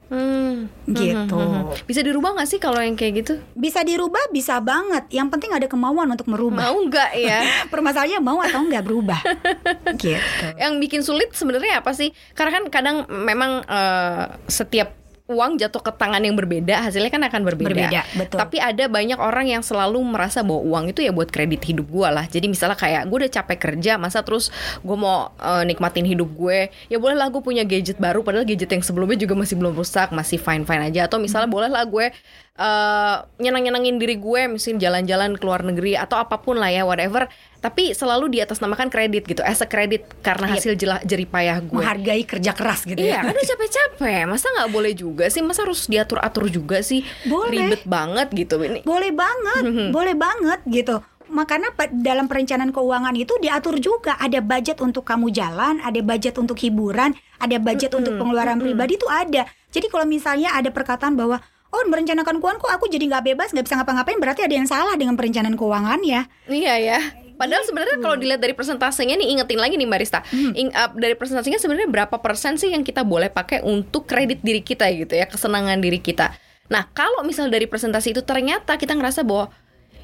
Hmm. 0.08 0.72
Gitu. 0.88 1.40
Bisa 1.84 2.00
dirubah 2.00 2.32
nggak 2.32 2.48
sih 2.48 2.56
kalau 2.56 2.80
yang 2.80 2.96
kayak 2.96 3.24
gitu? 3.24 3.44
Bisa 3.52 3.84
dirubah, 3.84 4.32
bisa 4.32 4.56
banget. 4.64 5.04
Yang 5.12 5.28
penting 5.36 5.50
ada 5.52 5.68
kemauan 5.68 6.08
untuk 6.08 6.32
merubah. 6.32 6.72
Mau 6.72 6.80
nggak 6.88 7.10
ya? 7.20 7.44
Permasalahannya 7.72 8.20
mau 8.24 8.40
atau 8.40 8.64
nggak 8.64 8.84
berubah. 8.88 9.20
gitu. 10.00 10.46
yang 10.56 10.80
bikin 10.80 11.04
sulit 11.04 11.36
sebenarnya 11.36 11.84
apa 11.84 11.92
sih? 11.92 12.16
Karena 12.32 12.56
kan 12.56 12.64
kadang 12.72 12.96
memang 13.08 13.60
eh, 13.68 14.24
setiap 14.48 14.96
uang 15.28 15.60
jatuh 15.60 15.84
ke 15.84 15.92
tangan 15.92 16.24
yang 16.24 16.32
berbeda, 16.32 16.88
hasilnya 16.88 17.12
kan 17.12 17.20
akan 17.20 17.44
berbeda. 17.44 17.68
Berbeda, 17.68 18.00
betul. 18.16 18.38
Tapi 18.40 18.56
ada 18.64 18.88
banyak 18.88 19.20
orang 19.20 19.52
yang 19.52 19.60
selalu 19.60 20.00
merasa 20.00 20.40
bahwa 20.40 20.64
uang 20.64 20.84
itu 20.96 21.04
ya 21.04 21.12
buat 21.12 21.28
kredit 21.28 21.68
hidup 21.68 21.84
gue 21.84 22.08
lah. 22.08 22.24
Jadi 22.24 22.48
misalnya 22.48 22.80
kayak 22.80 23.04
gue 23.12 23.28
udah 23.28 23.32
capek 23.36 23.58
kerja, 23.60 24.00
masa 24.00 24.24
terus 24.24 24.48
gue 24.80 24.96
mau 24.96 25.28
eh, 25.36 25.68
nikmatin 25.68 26.08
hidup 26.08 26.32
gue, 26.32 26.72
ya 26.88 26.96
boleh 26.96 27.12
lah 27.12 27.28
gue 27.28 27.44
punya 27.44 27.60
gadget 27.68 28.00
baru, 28.00 28.24
padahal 28.24 28.48
gadget 28.48 28.72
yang 28.72 28.80
sebelumnya 28.80 29.20
juga 29.20 29.36
masih 29.36 29.60
belum 29.60 29.76
rusak, 29.76 30.16
masih 30.16 30.40
fine 30.40 30.64
fine 30.64 30.88
aja. 30.88 31.04
Atau 31.04 31.20
misalnya 31.20 31.52
boleh 31.52 31.68
lah 31.68 31.84
gue 31.84 32.08
eh, 32.56 33.16
nyenang-nyenangin 33.36 34.00
diri 34.00 34.16
gue, 34.16 34.48
misalnya 34.48 34.88
jalan-jalan 34.88 35.36
ke 35.36 35.44
luar 35.44 35.60
negeri 35.60 35.92
atau 36.00 36.16
apa 36.16 36.40
pun 36.40 36.56
lah 36.56 36.72
ya, 36.72 36.88
whatever. 36.88 37.28
Tapi 37.58 37.90
selalu 37.90 38.30
di 38.30 38.38
atas 38.38 38.62
namakan 38.62 38.86
kredit 38.86 39.26
gitu, 39.26 39.42
as 39.42 39.58
a 39.58 39.66
kredit 39.66 40.06
karena 40.22 40.46
Iya. 40.46 40.54
hasil 40.54 40.72
jelah 40.78 41.00
jeripayah 41.02 41.58
gue. 41.58 41.74
Menghargai 41.74 42.22
kerja 42.22 42.54
keras 42.54 42.86
gitu 42.86 43.02
Iya, 43.02 43.18
ya. 43.18 43.20
kan 43.26 43.34
udah 43.34 43.46
capek-capek. 43.50 44.22
Masa 44.30 44.46
nggak 44.54 44.70
boleh 44.70 44.92
juga 44.94 45.26
sih? 45.26 45.42
Masa 45.42 45.66
harus 45.66 45.90
diatur-atur 45.90 46.46
juga 46.48 46.78
sih? 46.80 47.02
Boleh. 47.26 47.66
Ribet 47.66 47.82
banget 47.82 48.30
gitu 48.30 48.62
ini. 48.62 48.86
Boleh 48.86 49.10
banget, 49.10 49.62
boleh 49.90 50.14
banget 50.14 50.60
gitu. 50.70 51.02
Makanya 51.28 51.74
dalam 51.92 52.24
perencanaan 52.24 52.72
keuangan 52.72 53.12
itu 53.12 53.36
diatur 53.36 53.76
juga 53.76 54.16
ada 54.16 54.40
budget 54.40 54.80
untuk 54.80 55.04
kamu 55.04 55.28
jalan, 55.28 55.76
ada 55.82 56.00
budget 56.00 56.40
untuk 56.40 56.56
hiburan, 56.56 57.12
ada 57.36 57.56
budget 57.60 57.92
untuk 57.92 58.16
pengeluaran 58.16 58.56
pribadi 58.56 58.96
itu 58.96 59.04
ada. 59.10 59.44
Jadi 59.68 59.92
kalau 59.92 60.08
misalnya 60.08 60.56
ada 60.56 60.72
perkataan 60.72 61.18
bahwa 61.18 61.36
oh 61.68 61.84
merencanakan 61.84 62.40
keuangan 62.40 62.58
kok 62.58 62.72
aku 62.72 62.88
jadi 62.88 63.04
nggak 63.12 63.24
bebas 63.34 63.52
nggak 63.52 63.60
bisa 63.60 63.76
ngapa-ngapain 63.76 64.16
berarti 64.16 64.40
ada 64.40 64.54
yang 64.56 64.64
salah 64.64 64.96
dengan 64.96 65.20
perencanaan 65.20 65.52
keuangannya. 65.52 66.24
Iya 66.48 66.74
ya. 66.80 67.00
Padahal 67.38 67.62
sebenarnya 67.62 67.96
kalau 68.02 68.18
dilihat 68.18 68.42
dari 68.42 68.52
persentasenya 68.52 69.14
nih 69.14 69.38
ingetin 69.38 69.62
lagi 69.62 69.78
nih 69.78 69.86
Marista. 69.86 70.26
Ing- 70.34 70.74
uh, 70.74 70.90
dari 70.98 71.14
persentasenya 71.14 71.62
sebenarnya 71.62 71.86
berapa 71.86 72.18
persen 72.18 72.58
sih 72.58 72.74
yang 72.74 72.82
kita 72.82 73.06
boleh 73.06 73.30
pakai 73.30 73.62
untuk 73.62 74.10
kredit 74.10 74.42
diri 74.42 74.60
kita 74.60 74.90
gitu 74.90 75.14
ya, 75.14 75.30
kesenangan 75.30 75.78
diri 75.78 76.02
kita. 76.02 76.34
Nah, 76.68 76.90
kalau 76.92 77.22
misal 77.22 77.48
dari 77.48 77.64
presentasi 77.70 78.12
itu 78.12 78.26
ternyata 78.26 78.76
kita 78.76 78.92
ngerasa 78.92 79.24
bahwa 79.24 79.48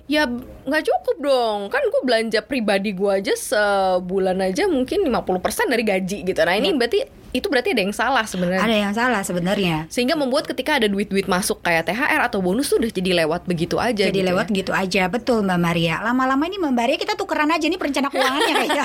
ya 0.07 0.25
nggak 0.64 0.83
cukup 0.87 1.16
dong. 1.20 1.61
Kan 1.68 1.83
gue 1.90 2.03
belanja 2.07 2.40
pribadi 2.47 2.94
gue 2.94 3.11
aja 3.11 3.35
sebulan 3.35 4.38
aja 4.40 4.70
mungkin 4.70 5.05
50% 5.11 5.68
dari 5.68 5.85
gaji 5.85 6.18
gitu. 6.25 6.40
Nah, 6.40 6.55
ini 6.57 6.73
berarti 6.73 7.24
itu 7.35 7.51
berarti 7.51 7.75
ada 7.75 7.83
yang 7.83 7.90
salah 7.90 8.23
sebenarnya. 8.23 8.62
Ada 8.62 8.77
yang 8.79 8.94
salah 8.94 9.23
sebenarnya. 9.27 9.90
Sehingga 9.90 10.14
membuat 10.14 10.47
ketika 10.47 10.79
ada 10.79 10.87
duit-duit 10.87 11.27
masuk 11.27 11.59
kayak 11.66 11.90
THR 11.90 12.31
atau 12.31 12.38
bonus 12.38 12.70
tuh 12.70 12.79
udah 12.79 12.94
jadi 12.94 13.27
lewat 13.27 13.51
begitu 13.51 13.75
aja 13.83 14.07
Jadi 14.07 14.23
gitu 14.23 14.31
lewat 14.31 14.47
ya. 14.55 14.57
gitu 14.62 14.70
aja 14.70 15.03
betul 15.11 15.42
Mbak 15.42 15.59
Maria. 15.59 15.99
Lama-lama 15.99 16.47
ini 16.47 16.62
Mbak 16.62 16.75
Maria 16.79 16.94
kita 16.94 17.18
tukeran 17.18 17.51
aja 17.51 17.66
nih 17.66 17.75
perencana 17.75 18.07
keuangannya 18.07 18.55
kayaknya. 18.55 18.85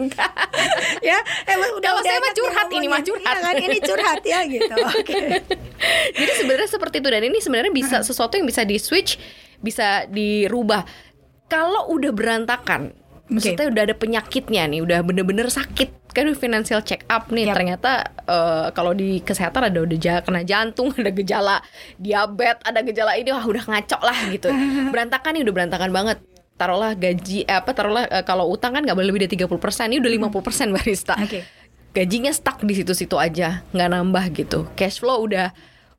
ya, 1.12 1.18
emang 1.52 1.70
udah 1.76 1.90
Kalau 1.92 2.00
udah 2.00 2.08
saya 2.08 2.18
mah 2.24 2.32
curhat, 2.32 2.68
ini 2.72 2.86
mah 2.88 3.02
curhat. 3.04 3.36
Iya 3.36 3.44
kan, 3.44 3.54
ini 3.60 3.78
curhat 3.84 4.22
ya 4.24 4.40
gitu. 4.48 4.74
Oke. 4.96 5.20
Jadi 6.16 6.32
sebenarnya 6.40 6.68
seperti 6.72 6.96
itu 7.04 7.08
dan 7.12 7.22
ini 7.28 7.38
sebenarnya 7.44 7.72
bisa 7.76 7.96
sesuatu 8.00 8.40
yang 8.40 8.48
bisa 8.48 8.64
di 8.64 8.80
switch, 8.80 9.20
bisa 9.60 10.08
dirubah. 10.08 10.88
Kalau 11.52 11.92
udah 11.92 12.16
berantakan, 12.16 12.96
Maksudnya 13.30 13.70
udah 13.70 13.82
ada 13.86 13.94
penyakitnya 13.94 14.62
nih, 14.66 14.80
udah 14.82 14.98
bener-bener 15.06 15.46
sakit. 15.46 16.12
Kan 16.12 16.28
financial 16.36 16.84
check 16.84 17.08
up 17.08 17.32
nih 17.32 17.48
Yap. 17.48 17.56
ternyata 17.56 17.90
eh, 18.28 18.66
kalau 18.76 18.92
di 18.92 19.24
kesehatan 19.24 19.72
ada 19.72 19.80
udah 19.80 19.96
ja- 19.96 20.20
kena 20.20 20.44
jantung 20.44 20.92
ada 21.00 21.08
gejala 21.08 21.56
diabetes 21.96 22.60
ada 22.68 22.84
gejala 22.84 23.16
ini 23.16 23.32
wah 23.32 23.40
udah 23.40 23.64
ngaco 23.64 23.98
lah 24.02 24.18
gitu. 24.28 24.52
Berantakan 24.92 25.38
nih 25.38 25.42
udah 25.48 25.54
berantakan 25.56 25.90
banget. 25.90 26.18
Taruhlah 26.60 26.92
gaji 26.94 27.48
eh, 27.48 27.56
apa 27.56 27.72
taruhlah 27.72 28.04
eh, 28.12 28.24
kalau 28.28 28.52
utang 28.52 28.76
kan 28.76 28.84
nggak 28.84 28.92
boleh 28.92 29.08
lebih 29.08 29.24
dari 29.24 29.40
30% 29.40 29.88
ini 29.88 29.96
udah 30.04 30.10
50% 30.28 30.76
barista 30.76 31.16
Oke. 31.16 31.40
gajinya 31.96 32.30
stuck 32.30 32.60
di 32.60 32.76
situ-situ 32.76 33.16
aja 33.16 33.64
nggak 33.72 33.88
nambah 33.88 34.24
gitu. 34.36 34.68
Cash 34.76 35.00
flow 35.00 35.24
udah 35.24 35.48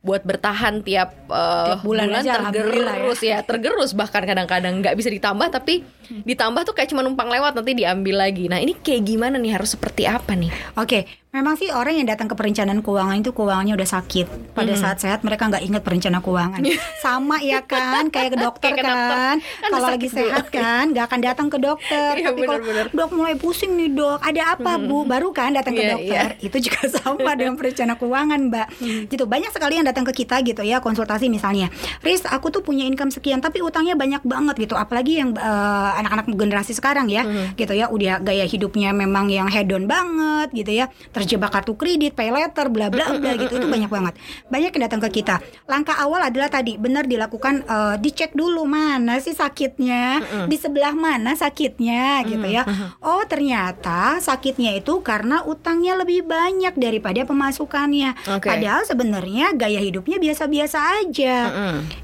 buat 0.04 0.20
bertahan 0.22 0.84
tiap, 0.84 1.16
eh, 1.32 1.66
Tiap 1.72 1.80
bulan 1.80 2.12
aja, 2.12 2.36
alhamdulillah 2.44 2.92
ya. 2.92 3.00
tergerus 3.00 3.20
ya. 3.24 3.38
tergerus 3.40 3.92
bahkan 3.96 4.28
kadang-kadang 4.28 4.84
nggak 4.84 5.00
bisa 5.00 5.08
ditambah 5.08 5.48
tapi 5.48 5.88
ditambah 6.28 6.62
tuh 6.68 6.76
kayak 6.76 6.92
cuma 6.92 7.00
numpang 7.02 7.32
lewat 7.32 7.56
nanti 7.56 7.72
diambil 7.72 8.20
lagi 8.20 8.52
nah 8.52 8.60
ini 8.60 8.76
kayak 8.76 9.00
gimana 9.08 9.40
nih 9.40 9.56
harus 9.56 9.72
seperti 9.72 10.04
apa 10.04 10.36
nih 10.36 10.52
Oke, 10.76 11.08
memang 11.34 11.58
sih 11.58 11.74
orang 11.74 11.98
yang 11.98 12.06
datang 12.06 12.30
ke 12.30 12.38
perencanaan 12.38 12.86
keuangan 12.86 13.18
itu 13.18 13.34
keuangannya 13.34 13.74
udah 13.74 13.90
sakit. 13.90 14.54
Pada 14.54 14.70
saat 14.78 15.02
sehat 15.02 15.26
mereka 15.26 15.50
nggak 15.50 15.66
ingat 15.66 15.82
perencana 15.82 16.22
keuangan. 16.22 16.62
Sama 17.04 17.42
ya 17.42 17.66
kan, 17.66 18.14
kayak 18.14 18.38
ke 18.38 18.38
dokter 18.38 18.78
Kayak 18.78 18.86
kan. 18.86 19.36
Kan 19.42 19.70
Kalau 19.74 19.88
lagi 19.90 20.06
sakit 20.06 20.14
dulu. 20.14 20.20
sehat 20.30 20.46
kan, 20.54 20.84
nggak 20.94 21.06
akan 21.10 21.20
datang 21.26 21.48
ke 21.50 21.58
dokter. 21.58 22.12
Iya, 22.22 22.30
Tapi 22.30 22.40
kalau 22.46 22.62
dok 22.94 23.10
mulai 23.18 23.34
pusing 23.34 23.74
nih 23.74 23.90
dok, 23.98 24.22
ada 24.22 24.54
apa 24.54 24.78
bu? 24.78 25.10
Baru 25.10 25.34
kan 25.34 25.58
datang 25.58 25.74
ke 25.74 25.82
Iya, 25.82 25.92
dokter. 25.98 26.26
Itu 26.38 26.58
juga 26.70 26.86
sama 27.02 27.34
dengan 27.34 27.58
perencana 27.58 27.98
keuangan 27.98 28.40
mbak. 28.54 28.68
Gitu 29.10 29.24
banyak 29.26 29.50
sekali 29.50 29.82
yang 29.82 29.90
datang 29.90 30.06
ke 30.06 30.14
kita 30.14 30.38
gitu 30.46 30.62
ya 30.62 30.86
konsultasi 30.86 31.34
misalnya. 31.34 31.74
Riz, 32.06 32.30
aku 32.30 32.54
tuh 32.54 32.62
punya 32.62 32.86
income 32.86 33.10
sekian, 33.10 33.42
tapi 33.42 33.66
utangnya 33.66 33.98
banyak 33.98 34.22
banget 34.22 34.70
gitu. 34.70 34.78
Apalagi 34.78 35.18
yang 35.18 35.34
eh, 35.34 35.92
anak-anak 35.98 36.30
generasi 36.30 36.78
sekarang 36.78 37.10
ya, 37.10 37.26
gitu 37.58 37.74
ya, 37.74 37.90
udah 37.90 38.22
gaya 38.22 38.46
hidupnya 38.46 38.94
memang 38.94 39.34
yang 39.34 39.50
hedon 39.50 39.90
banget 39.90 40.54
gitu 40.54 40.72
ya, 40.78 40.86
terjebak 41.24 41.56
kartu 41.56 41.80
kredit, 41.80 42.14
pay 42.14 42.30
letter, 42.30 42.68
bla 42.68 42.92
bla 42.92 43.16
bla 43.16 43.32
gitu 43.40 43.56
itu 43.56 43.68
banyak 43.68 43.88
banget. 43.88 44.14
Banyak 44.52 44.72
yang 44.76 44.84
datang 44.92 45.02
ke 45.08 45.24
kita. 45.24 45.40
Langkah 45.72 45.96
awal 46.04 46.28
adalah 46.28 46.52
tadi 46.52 46.76
benar 46.76 47.08
dilakukan 47.08 47.64
eh, 47.64 47.96
dicek 48.04 48.36
dulu 48.36 48.68
mana 48.68 49.24
sih 49.24 49.32
sakitnya, 49.32 50.20
di 50.52 50.58
sebelah 50.60 50.92
mana 50.92 51.34
sakitnya 51.34 52.28
gitu 52.28 52.48
ya. 52.48 52.68
Oh 53.00 53.24
ternyata 53.24 54.20
sakitnya 54.20 54.76
itu 54.76 55.00
karena 55.00 55.42
utangnya 55.48 55.96
lebih 55.96 56.28
banyak 56.28 56.76
daripada 56.76 57.24
pemasukannya. 57.24 58.20
Oke. 58.40 58.52
Padahal 58.52 58.84
sebenarnya 58.84 59.56
gaya 59.56 59.80
hidupnya 59.80 60.20
biasa-biasa 60.20 60.78
aja 61.04 61.38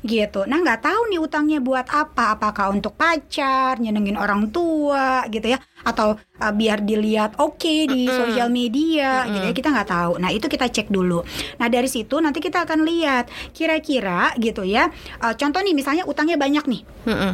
gitu. 0.06 0.48
Nah 0.48 0.58
nggak 0.64 0.86
tahu 0.86 1.12
nih 1.12 1.20
utangnya 1.20 1.60
buat 1.60 1.88
apa? 1.92 2.40
Apakah 2.40 2.72
untuk 2.72 2.96
pacar, 2.96 3.82
nyenengin 3.82 4.16
orang 4.16 4.48
tua 4.54 5.26
gitu 5.28 5.52
ya? 5.56 5.60
Atau 5.82 6.16
uh, 6.16 6.54
biar 6.54 6.84
dilihat 6.84 7.40
oke 7.40 7.76
di 7.88 8.06
sosial 8.06 8.52
media 8.52 9.26
gitu 9.28 9.46
ya? 9.50 9.54
Kita 9.56 9.70
nggak 9.72 9.90
tahu. 9.90 10.12
Nah 10.20 10.30
itu 10.30 10.46
kita 10.46 10.68
cek 10.68 10.92
dulu. 10.92 11.24
Nah 11.58 11.68
dari 11.68 11.88
situ 11.88 12.20
nanti 12.20 12.40
kita 12.40 12.68
akan 12.68 12.84
lihat 12.84 13.28
kira-kira 13.52 14.34
gitu 14.38 14.64
ya. 14.64 14.92
uh, 15.24 15.34
contoh 15.36 15.60
nih 15.64 15.74
misalnya 15.74 16.04
utangnya 16.04 16.36
banyak 16.36 16.66
nih. 16.68 16.82
Mm-mm. 17.08 17.34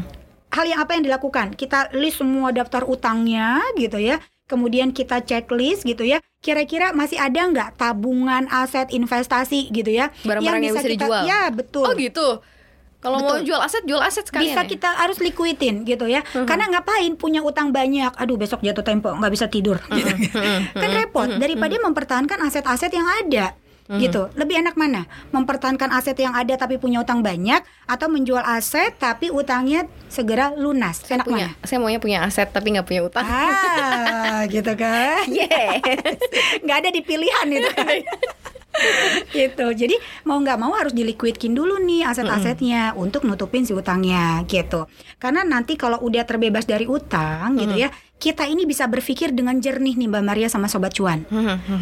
Hal 0.53 0.65
yang 0.69 0.79
apa 0.79 0.95
yang 0.95 1.03
dilakukan? 1.03 1.57
Kita 1.57 1.91
list 1.97 2.23
semua 2.23 2.53
daftar 2.55 2.87
utangnya 2.87 3.59
gitu 3.75 3.99
ya. 3.99 4.21
Kemudian 4.45 4.93
kita 4.93 5.25
checklist 5.25 5.83
gitu 5.83 6.05
ya. 6.05 6.21
Kira-kira 6.39 6.93
masih 6.93 7.17
ada 7.17 7.49
nggak 7.49 7.81
tabungan 7.81 8.45
aset 8.53 8.93
investasi 8.93 9.73
gitu 9.73 9.89
ya? 9.89 10.13
Barang-barang 10.21 10.61
yang 10.63 10.75
bisa 10.77 10.85
kita- 10.85 10.93
dijual? 11.09 11.23
Ya 11.25 11.41
betul. 11.49 11.85
oh 11.89 11.93
gitu 11.97 12.39
kalau 13.05 13.17
mau 13.21 13.37
jual 13.37 13.61
aset 13.61 13.85
jual 13.85 14.01
aset 14.01 14.25
sekalian 14.25 14.57
bisa 14.57 14.65
ya? 14.65 14.69
kita 14.73 14.89
harus 14.97 15.17
liquidin 15.21 15.85
gitu 15.85 16.09
ya. 16.09 16.25
Karena 16.25 16.65
ngapain 16.73 17.13
punya 17.13 17.45
utang 17.45 17.69
banyak? 17.69 18.17
Aduh 18.17 18.41
besok 18.41 18.65
jatuh 18.65 18.81
tempo 18.81 19.13
nggak 19.13 19.33
bisa 19.33 19.45
tidur. 19.45 19.77
Gitu. 19.95 20.11
kan 20.73 20.89
repot. 20.91 21.29
Daripada 21.37 21.77
mempertahankan 21.79 22.41
aset-aset 22.49 22.89
yang 22.89 23.05
ada 23.05 23.53
gitu. 23.85 24.33
Lebih 24.33 24.65
enak 24.65 24.75
mana? 24.75 25.05
Mempertahankan 25.29 25.93
aset 25.93 26.17
yang 26.17 26.33
ada 26.33 26.57
tapi 26.57 26.81
punya 26.81 27.05
utang 27.05 27.21
banyak 27.21 27.61
atau 27.85 28.07
menjual 28.09 28.41
aset 28.41 28.97
tapi 28.97 29.29
utangnya 29.29 29.85
segera 30.09 30.49
lunas? 30.57 31.05
Enak 31.05 31.25
punya 31.25 31.53
mana? 31.53 31.67
saya 31.67 31.77
maunya 31.77 32.01
punya 32.01 32.25
aset 32.25 32.49
tapi 32.49 32.73
nggak 32.73 32.87
punya 32.89 33.01
utang. 33.05 33.25
Ah 33.25 34.41
gitu 34.49 34.73
kan? 34.73 35.29
Yeah 35.37 35.77
nggak 36.65 36.77
ada 36.81 36.89
di 36.89 37.01
pilihan 37.05 37.45
itu 37.49 37.69
kan 37.77 37.97
gitu. 39.37 39.65
Jadi 39.71 39.95
mau 40.27 40.37
nggak 40.39 40.57
mau 40.59 40.73
harus 40.75 40.91
diliquidkin 40.91 41.53
dulu 41.55 41.79
nih 41.81 42.07
aset-asetnya 42.07 42.93
untuk 42.97 43.23
nutupin 43.23 43.65
si 43.65 43.73
utangnya 43.73 44.43
gitu. 44.45 44.87
Karena 45.17 45.43
nanti 45.43 45.75
kalau 45.79 45.99
udah 46.03 46.23
terbebas 46.27 46.67
dari 46.67 46.85
utang 46.85 47.57
gitu 47.59 47.75
ya 47.75 47.89
kita 48.15 48.47
ini 48.47 48.63
bisa 48.63 48.87
berpikir 48.87 49.35
dengan 49.35 49.59
jernih 49.59 49.99
nih 49.99 50.07
Mbak 50.07 50.23
Maria 50.23 50.47
sama 50.47 50.71
Sobat 50.71 50.95
Cuan. 50.95 51.27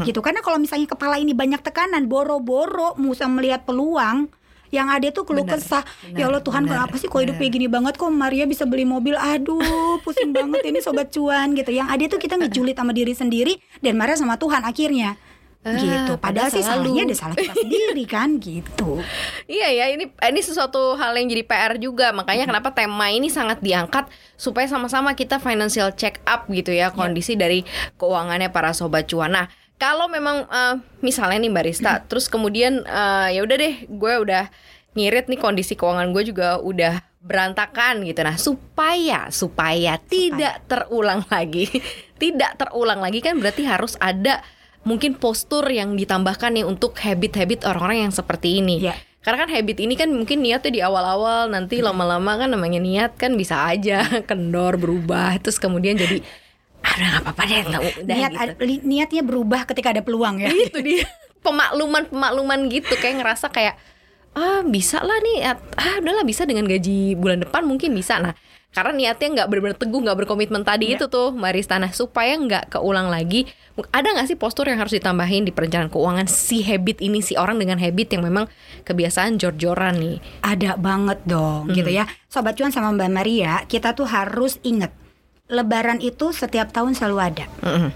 Gitu. 0.03 0.19
Karena 0.19 0.41
kalau 0.41 0.57
misalnya 0.57 0.89
kepala 0.89 1.21
ini 1.21 1.31
banyak 1.37 1.61
tekanan 1.61 2.09
boro-boro 2.09 2.97
musa 2.97 3.29
melihat 3.29 3.63
peluang 3.63 4.27
yang 4.73 4.89
ada 4.89 5.13
tuh 5.13 5.21
keluh 5.21 5.45
kesah. 5.45 5.85
Ya 6.17 6.25
Allah 6.25 6.41
Tuhan 6.41 6.65
benar, 6.65 6.89
kenapa 6.89 6.97
sih 6.97 7.05
kok 7.05 7.21
hidup 7.21 7.37
kayak 7.37 7.53
gini 7.53 7.69
banget? 7.69 7.93
Kok 7.93 8.09
Maria 8.09 8.49
bisa 8.49 8.65
beli 8.65 8.89
mobil? 8.89 9.13
Aduh 9.13 10.01
pusing 10.01 10.33
banget 10.33 10.65
ini 10.65 10.81
sobat 10.81 11.13
cuan 11.13 11.53
gitu. 11.53 11.69
Yang 11.69 11.87
ada 11.93 12.03
tuh 12.09 12.19
kita 12.19 12.35
ngejulit 12.41 12.73
sama 12.73 12.89
diri 12.89 13.13
sendiri 13.13 13.53
dan 13.85 13.93
marah 13.93 14.17
sama 14.17 14.41
Tuhan 14.41 14.65
akhirnya 14.65 15.13
Ah, 15.63 15.79
gitu. 15.79 16.19
padahal 16.19 16.19
padahal 16.19 16.49
sih 16.51 16.59
salah 16.59 16.83
salahnya 16.83 17.03
ada 17.07 17.15
salah 17.15 17.35
kita 17.39 17.55
sendiri 17.55 18.03
kan 18.03 18.35
gitu. 18.35 18.99
Iya 19.47 19.67
ya, 19.71 19.85
ini 19.95 20.11
ini 20.11 20.41
sesuatu 20.43 20.99
hal 20.99 21.15
yang 21.15 21.31
jadi 21.31 21.43
PR 21.47 21.73
juga. 21.79 22.11
Makanya 22.11 22.51
kenapa 22.51 22.75
tema 22.75 23.07
ini 23.07 23.31
sangat 23.31 23.63
diangkat 23.63 24.11
supaya 24.35 24.67
sama-sama 24.67 25.15
kita 25.15 25.39
financial 25.39 25.95
check 25.95 26.19
up 26.27 26.51
gitu 26.51 26.75
ya 26.75 26.91
kondisi 26.91 27.39
dari 27.39 27.63
keuangannya 27.95 28.51
para 28.51 28.75
sobat 28.75 29.07
cuan. 29.07 29.31
Nah, 29.31 29.47
kalau 29.79 30.11
memang 30.11 30.43
eh, 30.51 30.75
misalnya 30.99 31.39
nih 31.39 31.53
barista, 31.55 32.03
terus 32.11 32.27
kemudian 32.27 32.83
eh, 32.83 33.39
ya 33.39 33.41
udah 33.47 33.55
deh, 33.55 33.87
gue 33.87 34.13
udah 34.19 34.51
ngirit 34.99 35.31
nih 35.31 35.39
kondisi 35.39 35.79
keuangan 35.79 36.11
gue 36.11 36.23
juga 36.27 36.59
udah 36.59 36.99
berantakan 37.23 38.03
gitu. 38.03 38.19
Nah, 38.19 38.35
supaya 38.35 39.31
supaya. 39.31 39.95
tidak 40.11 40.59
terulang 40.67 41.23
lagi, 41.31 41.71
tidak 42.21 42.59
terulang 42.59 42.99
lagi 42.99 43.23
kan 43.23 43.39
berarti 43.39 43.63
harus 43.63 43.95
ada 44.03 44.43
mungkin 44.83 45.15
postur 45.15 45.63
yang 45.71 45.95
ditambahkan 45.95 46.59
nih 46.59 46.65
untuk 46.67 46.95
habit-habit 46.99 47.63
orang-orang 47.67 48.07
yang 48.07 48.13
seperti 48.13 48.59
ini. 48.59 48.91
Ya. 48.91 48.95
Karena 49.23 49.47
kan 49.47 49.49
habit 49.55 49.79
ini 49.79 49.95
kan 49.95 50.11
mungkin 50.11 50.43
niatnya 50.43 50.71
di 50.71 50.81
awal-awal 50.83 51.47
nanti 51.47 51.79
lama-lama 51.79 52.35
kan 52.35 52.51
namanya 52.51 52.83
niat 52.83 53.15
kan 53.15 53.39
bisa 53.39 53.63
aja 53.63 54.03
kendor 54.29 54.75
berubah 54.75 55.39
terus 55.39 55.55
kemudian 55.59 55.95
jadi 55.95 56.19
ada 56.83 57.03
nggak 57.07 57.23
apa-apa 57.23 57.43
deh 57.47 57.59
udah 58.03 58.15
niat 58.19 58.31
gitu. 58.59 58.63
niatnya 58.83 59.23
berubah 59.23 59.63
ketika 59.63 59.95
ada 59.95 60.03
peluang 60.03 60.43
ya 60.43 60.51
itu 60.67 60.79
dia 60.83 61.07
pemakluman 61.39 62.03
pemakluman 62.11 62.59
gitu 62.67 62.93
kayak 62.99 63.23
ngerasa 63.23 63.47
kayak 63.47 63.79
ah 64.35 64.59
bisa 64.67 64.99
lah 64.99 65.15
nih 65.23 65.55
ah 65.55 65.57
udahlah 66.03 66.27
bisa 66.27 66.43
dengan 66.43 66.67
gaji 66.67 67.15
bulan 67.15 67.47
depan 67.47 67.63
mungkin 67.63 67.95
bisa 67.95 68.19
nah 68.19 68.35
karena 68.73 68.91
niatnya 68.91 69.27
nggak 69.31 69.47
benar-benar 69.47 69.77
teguh 69.77 70.01
nggak 70.01 70.17
berkomitmen 70.19 70.65
tadi 70.65 70.91
Ya. 70.91 70.97
itu 70.97 71.05
tuh 71.05 71.29
Marista 71.29 71.77
nah 71.77 71.89
supaya 71.89 72.33
nggak 72.33 72.73
keulang 72.73 73.07
lagi 73.07 73.45
ada 73.89 74.05
nggak 74.09 74.27
sih 74.27 74.35
postur 74.35 74.65
yang 74.65 74.77
harus 74.77 74.91
ditambahin 74.91 75.45
di 75.45 75.53
perencanaan 75.53 75.87
keuangan 75.87 76.25
si 76.25 76.61
habit 76.61 76.97
ini 76.99 77.21
si 77.21 77.37
orang 77.37 77.55
dengan 77.55 77.77
habit 77.77 78.11
yang 78.11 78.25
memang 78.25 78.49
kebiasaan 78.81 79.37
jor-joran 79.37 79.95
nih 79.95 80.17
ada 80.41 80.73
banget 80.75 81.21
dong 81.23 81.69
Hmm. 81.69 81.73
gitu 81.73 81.87
ya 81.87 82.03
sobat 82.25 82.53
cuan 82.53 82.69
sama 82.69 82.89
Mbak 82.91 83.09
Maria 83.09 83.61
kita 83.63 83.93
tuh 83.93 84.05
harus 84.05 84.57
ingat 84.61 84.89
Lebaran 85.43 85.99
itu 85.99 86.31
setiap 86.31 86.71
tahun 86.71 86.93
selalu 86.93 87.17
ada 87.19 87.45
Mm-mm. 87.61 87.91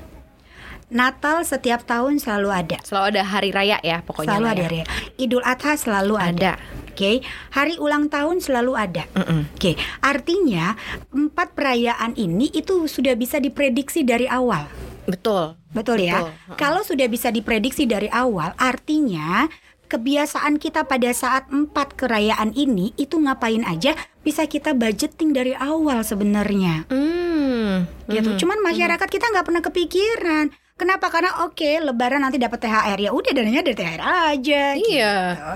Natal 0.87 1.43
setiap 1.43 1.83
tahun 1.83 2.15
selalu 2.17 2.47
ada 2.47 2.77
selalu 2.79 3.05
ada 3.11 3.23
hari 3.23 3.49
raya 3.51 3.75
ya 3.81 3.99
pokoknya 3.99 4.39
selalu 4.39 4.47
ada 4.47 4.63
ya. 4.63 4.69
ya. 4.71 4.85
Idul 5.17 5.43
Adha 5.43 5.75
selalu 5.75 6.15
ada. 6.15 6.31
Ada. 6.31 6.53
Oke, 6.97 7.21
hari 7.53 7.77
ulang 7.77 8.09
tahun 8.09 8.41
selalu 8.41 8.73
ada. 8.73 9.05
Mm-mm. 9.13 9.53
Oke, 9.53 9.77
artinya 10.01 10.73
empat 11.13 11.53
perayaan 11.53 12.17
ini 12.17 12.49
itu 12.49 12.89
sudah 12.89 13.13
bisa 13.13 13.37
diprediksi 13.37 14.01
dari 14.01 14.25
awal. 14.25 14.65
betul 15.05 15.53
Betul 15.69 16.01
ya? 16.01 16.25
Betul. 16.25 16.57
Kalau 16.57 16.81
sudah 16.81 17.05
bisa 17.05 17.29
diprediksi 17.29 17.85
dari 17.85 18.09
awal, 18.09 18.57
artinya 18.57 19.45
kebiasaan 19.85 20.57
kita 20.57 20.89
pada 20.89 21.13
saat 21.13 21.45
empat 21.53 21.93
kerayaan 21.93 22.57
ini 22.57 22.97
itu 22.97 23.21
ngapain 23.21 23.61
aja 23.61 23.93
bisa 24.25 24.49
kita 24.49 24.73
budgeting 24.73 25.37
dari 25.37 25.53
awal 25.53 26.01
sebenarnya 26.01 26.89
Hmm. 26.89 27.85
gitu. 28.09 28.33
Mhm. 28.33 28.39
Cuman 28.41 28.59
masyarakat 28.65 29.05
kita 29.05 29.29
nggak 29.29 29.45
pernah 29.45 29.61
kepikiran. 29.61 30.49
Kenapa? 30.77 31.09
Karena 31.09 31.41
oke, 31.41 31.81
lebaran 31.81 32.21
nanti 32.21 32.37
dapat 32.37 32.61
THR 32.61 32.99
ya 32.99 33.09
udah 33.09 33.31
dananya 33.33 33.65
dari 33.65 33.73
THR 33.73 33.97
aja. 33.97 34.63
Iya. 34.77 35.15
gitu. 35.33 35.53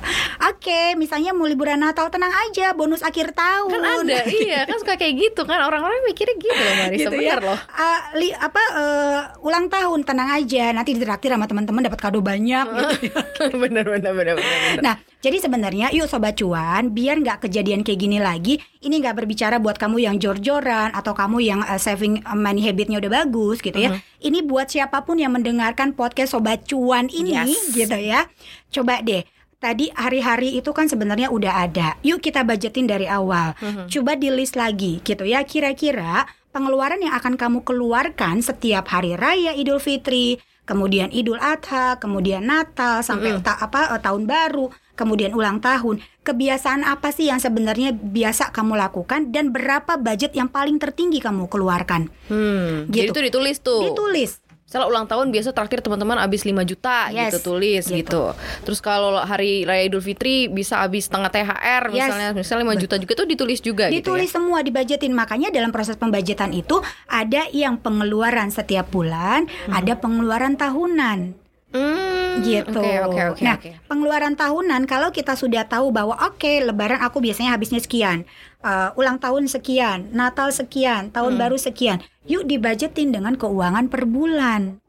Oke, 0.49 0.97
misalnya 0.97 1.29
mau 1.29 1.45
liburan 1.45 1.77
Natal 1.77 2.09
tenang 2.09 2.33
aja, 2.33 2.73
bonus 2.73 2.99
akhir 3.01 3.31
tahun. 3.31 3.69
Kan 3.69 3.85
ada, 4.01 4.25
iya 4.41 4.65
kan 4.65 4.81
suka 4.81 4.97
kayak 4.97 5.13
gitu 5.15 5.45
kan 5.45 5.61
orang-orang 5.61 6.01
mikirnya 6.03 6.33
gitu 6.35 6.49
loh 6.57 6.73
Marisa, 6.75 6.97
gitu 7.05 7.15
ya. 7.15 7.37
benar 7.37 7.41
loh. 7.45 7.57
Ah, 7.69 8.01
li- 8.13 8.33
apa 8.33 8.63
eh, 8.73 9.19
ulang 9.41 9.69
tahun 9.69 10.01
tenang 10.01 10.29
aja, 10.33 10.73
nanti 10.73 10.97
ditraktir 10.97 11.29
sama 11.29 11.45
teman-teman 11.45 11.85
dapat 11.85 11.99
kado 12.01 12.19
banyak 12.19 12.65
gitu 12.65 13.05
ya. 13.13 13.21
bener 13.53 13.85
bener 13.85 14.09
bener 14.09 14.33
bener. 14.33 14.35
bener. 14.41 14.81
Nah, 14.81 14.95
jadi 15.21 15.37
sebenarnya 15.37 15.93
yuk 15.93 16.05
sobat 16.05 16.35
cuan, 16.35 16.89
biar 16.89 17.21
nggak 17.21 17.45
kejadian 17.45 17.85
kayak 17.85 17.99
gini 17.99 18.17
lagi, 18.17 18.57
ini 18.81 18.97
nggak 18.97 19.13
berbicara 19.15 19.57
buat 19.57 19.77
kamu 19.77 20.01
yang 20.01 20.15
jor-joran 20.17 20.89
atau 20.91 21.13
kamu 21.13 21.37
yang 21.39 21.61
eh, 21.61 21.77
saving 21.77 22.25
money 22.33 22.65
habitnya 22.65 22.97
udah 22.97 23.21
bagus 23.21 23.61
gitu 23.61 23.77
ya. 23.77 23.89
Ini 24.17 24.41
buat 24.41 24.67
siapa 24.67 25.01
pun 25.01 25.17
yang 25.17 25.31
mendengarkan 25.31 25.93
podcast 25.93 26.33
sobat 26.33 26.65
cuan 26.65 27.05
ini 27.07 27.37
Yes. 27.37 27.69
gitu 27.71 27.95
ya. 27.95 28.25
Coba 28.69 28.99
deh. 28.99 29.21
Tadi 29.57 29.93
hari-hari 29.93 30.57
itu 30.57 30.73
kan 30.73 30.89
sebenarnya 30.89 31.29
udah 31.29 31.69
ada. 31.69 31.93
Yuk 32.01 32.17
kita 32.19 32.41
budgetin 32.41 32.89
dari 32.89 33.05
awal. 33.05 33.53
Coba 33.85 34.17
di 34.17 34.33
list 34.33 34.57
lagi 34.57 34.97
gitu 34.99 35.21
ya. 35.21 35.45
Kira-kira 35.45 36.25
pengeluaran 36.49 36.97
yang 36.97 37.13
akan 37.13 37.37
kamu 37.37 37.61
keluarkan 37.61 38.41
setiap 38.41 38.89
hari 38.89 39.13
raya 39.13 39.53
Idul 39.53 39.77
Fitri, 39.77 40.41
kemudian 40.65 41.13
Idul 41.13 41.37
Adha, 41.37 41.95
kemudian 41.95 42.41
Natal 42.41 43.05
sampai 43.05 43.37
ta- 43.39 43.55
apa 43.55 43.93
eh, 43.93 44.01
tahun 44.01 44.25
baru, 44.25 44.73
kemudian 44.93 45.31
ulang 45.31 45.57
tahun. 45.57 45.99
Kebiasaan 46.21 46.83
apa 46.83 47.09
sih 47.09 47.27
yang 47.27 47.39
sebenarnya 47.39 47.91
biasa 47.91 48.51
kamu 48.51 48.77
lakukan 48.77 49.29
dan 49.29 49.49
berapa 49.49 49.97
budget 49.97 50.31
yang 50.31 50.47
paling 50.47 50.77
tertinggi 50.77 51.17
kamu 51.17 51.47
keluarkan? 51.47 52.11
Hmm, 52.27 52.85
jadi 52.87 53.09
Gitu. 53.09 53.15
tuh 53.15 53.23
ditulis 53.25 53.57
tuh. 53.59 53.81
Ditulis. 53.87 54.31
Misalnya 54.71 54.87
ulang 54.87 55.03
tahun 55.03 55.35
biasa 55.35 55.51
traktir 55.51 55.83
teman-teman 55.83 56.15
habis 56.15 56.47
5 56.47 56.63
juta 56.63 57.11
Yes, 57.11 57.35
gitu 57.35 57.51
tulis 57.51 57.83
gitu. 57.83 57.91
gitu. 57.91 58.23
Terus 58.63 58.79
kalau 58.79 59.19
hari 59.19 59.67
raya 59.67 59.83
Idul 59.83 59.99
Fitri 59.99 60.47
bisa 60.47 60.79
habis 60.79 61.11
setengah 61.11 61.27
THR 61.27 61.91
Yes. 61.91 62.07
misalnya 62.07 62.29
misalnya 62.31 62.63
5 62.71 62.79
juta 62.79 62.95
juga 62.95 63.13
tuh 63.13 63.27
ditulis 63.27 63.59
juga 63.59 63.91
Ditulis 63.91 64.31
gitu 64.31 64.39
semua 64.39 64.63
dibajetin 64.63 65.11
makanya 65.11 65.51
dalam 65.51 65.75
proses 65.75 65.99
pembajetan 65.99 66.55
itu 66.55 66.79
ada 67.05 67.51
yang 67.51 67.83
pengeluaran 67.83 68.47
setiap 68.47 68.87
bulan, 68.87 69.43
ada 69.67 69.99
pengeluaran 69.99 70.55
tahunan. 70.55 71.19
ya. 71.35 71.75
Hmm, 71.75 72.20
gitu. 72.39 72.79
Oke 72.79 72.95
oke 73.03 73.21
oke 73.35 73.41
nah, 73.43 73.59
oke. 73.59 73.69
pengeluaran 73.91 74.39
tahunan 74.39 74.87
kalau 74.87 75.11
kita 75.11 75.35
sudah 75.35 75.67
tahu 75.67 75.91
bahwa 75.91 76.15
oke 76.23 76.63
Lebaran 76.63 77.03
aku 77.03 77.19
biasanya 77.19 77.51
habisnya 77.51 77.83
sekian, 77.83 78.23
uh, 78.63 78.95
ulang 78.95 79.19
tahun 79.19 79.51
sekian, 79.51 80.15
Natal 80.15 80.55
sekian, 80.55 81.11
tahun 81.11 81.35
Hmm. 81.35 81.41
baru 81.43 81.57
sekian, 81.59 81.99
yuk 82.23 82.47
dibajetin 82.47 83.11
dengan 83.11 83.35
keuangan 83.35 83.91
per 83.91 84.07
bulan, 84.07 84.79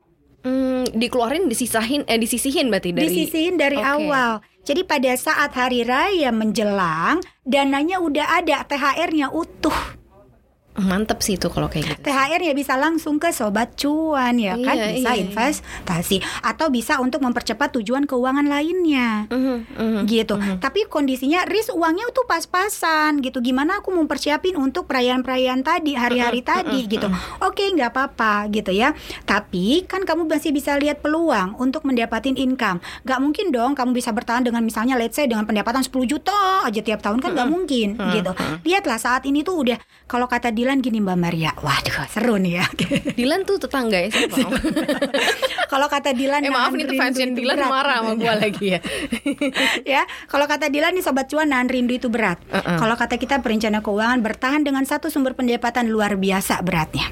Hmm, 0.42 0.83
dikeluarin 0.90 1.46
disisahin 1.46 2.02
eh 2.11 2.18
disisihin 2.18 2.66
berarti 2.66 2.90
dari 2.90 3.07
disisihin 3.07 3.55
dari 3.55 3.78
Oke. 3.78 3.87
awal. 3.87 4.42
Jadi 4.66 4.83
pada 4.83 5.14
saat 5.14 5.55
hari 5.55 5.87
raya 5.87 6.35
menjelang, 6.35 7.22
dananya 7.46 8.02
udah 8.02 8.42
ada, 8.42 8.66
THR-nya 8.66 9.31
utuh. 9.31 10.02
Mantep 10.72 11.20
sih 11.20 11.37
itu 11.37 11.52
kalau 11.52 11.68
kayak 11.68 11.85
gitu. 11.85 12.08
THR 12.08 12.40
ya 12.40 12.52
bisa 12.52 12.74
langsung 12.74 13.20
ke 13.20 13.28
sobat 13.28 13.76
cuan 13.76 14.40
ya 14.40 14.56
kan 14.56 14.72
Iya, 14.72 14.96
bisa 14.96 15.11
iya, 15.12 15.20
iya. 15.20 15.24
investasi 15.28 16.16
atau 16.40 16.72
bisa 16.72 16.96
untuk 16.96 17.20
mempercepat 17.20 17.76
tujuan 17.76 18.08
keuangan 18.08 18.48
lainnya. 18.48 19.28
Mhm. 19.28 20.08
gitu. 20.08 20.35
Tapi 20.58 20.88
kondisinya 20.88 21.44
risk 21.44 21.72
uangnya 21.72 22.08
tuh 22.11 22.24
pas-pasan 22.24 23.20
gitu. 23.20 23.38
Gimana 23.38 23.80
aku 23.80 23.92
mempersiapin 23.92 24.56
untuk 24.56 24.88
perayaan-perayaan 24.88 25.61
tadi, 25.61 25.92
hari-hari 25.92 26.40
tadi 26.40 26.88
gitu. 26.88 27.06
Oke, 27.40 27.68
nggak 27.68 27.92
apa-apa 27.92 28.48
gitu 28.48 28.72
ya. 28.72 28.96
Tapi 29.24 29.85
kan 29.85 30.02
kamu 30.02 30.26
masih 30.26 30.50
bisa 30.50 30.74
lihat 30.76 31.00
peluang 31.00 31.54
untuk 31.56 31.85
mendapatkan 31.85 32.35
income. 32.35 32.80
Nggak 33.04 33.18
mungkin 33.20 33.46
dong 33.50 33.72
kamu 33.72 33.92
bisa 33.92 34.11
bertahan 34.11 34.42
dengan 34.42 34.64
misalnya 34.64 34.96
let's 34.96 35.14
say 35.14 35.28
dengan 35.28 35.44
pendapatan 35.44 35.85
10 35.85 35.92
juta 36.08 36.64
aja 36.64 36.80
tiap 36.80 37.00
tahun 37.02 37.20
kan 37.20 37.37
nggak 37.37 37.50
mungkin 37.50 37.88
gitu. 38.12 38.32
Lihatlah 38.64 38.98
saat 38.98 39.22
ini 39.24 39.42
tuh 39.42 39.62
udah 39.62 39.78
kalau 40.06 40.26
kata 40.26 40.50
Dilan 40.62 40.79
gini 40.79 41.03
Mbak 41.03 41.18
Maria, 41.18 41.51
waduh 41.59 42.07
seru 42.07 42.38
nih 42.38 42.62
ya. 42.62 42.66
Dilan 43.18 43.42
tuh 43.42 43.59
tetangga 43.59 43.98
ya 43.98 44.14
siapa? 44.14 44.46
kalau 45.72 45.90
kata 45.90 46.14
Dilan 46.14 46.38
eh 46.46 46.55
maaf 46.55 46.70
nih 46.70 46.87
fansnya 46.94 47.35
Dilan 47.35 47.59
berat. 47.59 47.66
marah 47.66 47.96
sama 47.98 48.12
gua 48.14 48.35
lagi 48.46 48.79
ya. 48.79 48.81
ya 49.83 50.03
kalau 50.31 50.46
kata 50.46 50.70
Dilan 50.70 50.94
nih 50.94 51.03
sobat 51.03 51.27
cuan 51.27 51.51
nahan 51.51 51.66
rindu 51.66 51.98
itu 51.98 52.07
berat 52.07 52.38
Uh-uh. 52.46 52.79
kalau 52.79 52.94
kata 52.94 53.18
kita 53.18 53.42
perencana 53.42 53.83
keuangan 53.83 54.22
bertahan 54.22 54.62
dengan 54.62 54.87
satu 54.87 55.11
sumber 55.11 55.35
pendapatan 55.35 55.90
luar 55.90 56.14
biasa 56.14 56.62
beratnya 56.62 57.11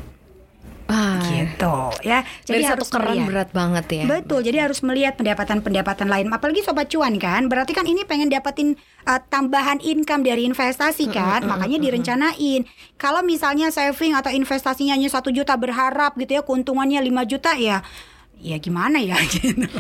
Wah, 0.91 1.23
gitu 1.23 1.77
ya 2.03 2.27
dari 2.51 2.67
jadi 2.67 2.75
satu 2.75 2.83
harus 2.83 2.89
keran 2.91 3.07
melihat. 3.15 3.29
berat 3.31 3.51
banget 3.55 3.87
ya. 3.95 4.05
Betul, 4.11 4.41
jadi 4.43 4.59
harus 4.67 4.81
melihat 4.83 5.15
pendapatan-pendapatan 5.15 6.11
lain. 6.11 6.27
Apalagi 6.35 6.67
sobat 6.67 6.91
cuan 6.91 7.15
kan, 7.23 7.47
berarti 7.47 7.73
kan 7.79 7.87
ini 7.87 8.03
pengen 8.03 8.27
dapatin 8.27 8.75
uh, 9.07 9.21
tambahan 9.31 9.79
income 9.79 10.27
dari 10.27 10.51
investasi 10.51 11.07
kan, 11.15 11.47
makanya 11.47 11.79
direncanain. 11.79 12.67
Kalau 12.99 13.23
misalnya 13.23 13.71
saving 13.71 14.19
atau 14.19 14.35
investasinya 14.35 14.99
hanya 14.99 15.07
satu 15.07 15.31
juta 15.31 15.55
berharap 15.55 16.19
gitu 16.19 16.41
ya, 16.41 16.43
keuntungannya 16.43 16.99
5 16.99 17.31
juta 17.31 17.55
ya, 17.55 17.87
ya 18.43 18.57
gimana 18.59 18.99
ya? 18.99 19.15
gitu. 19.31 19.71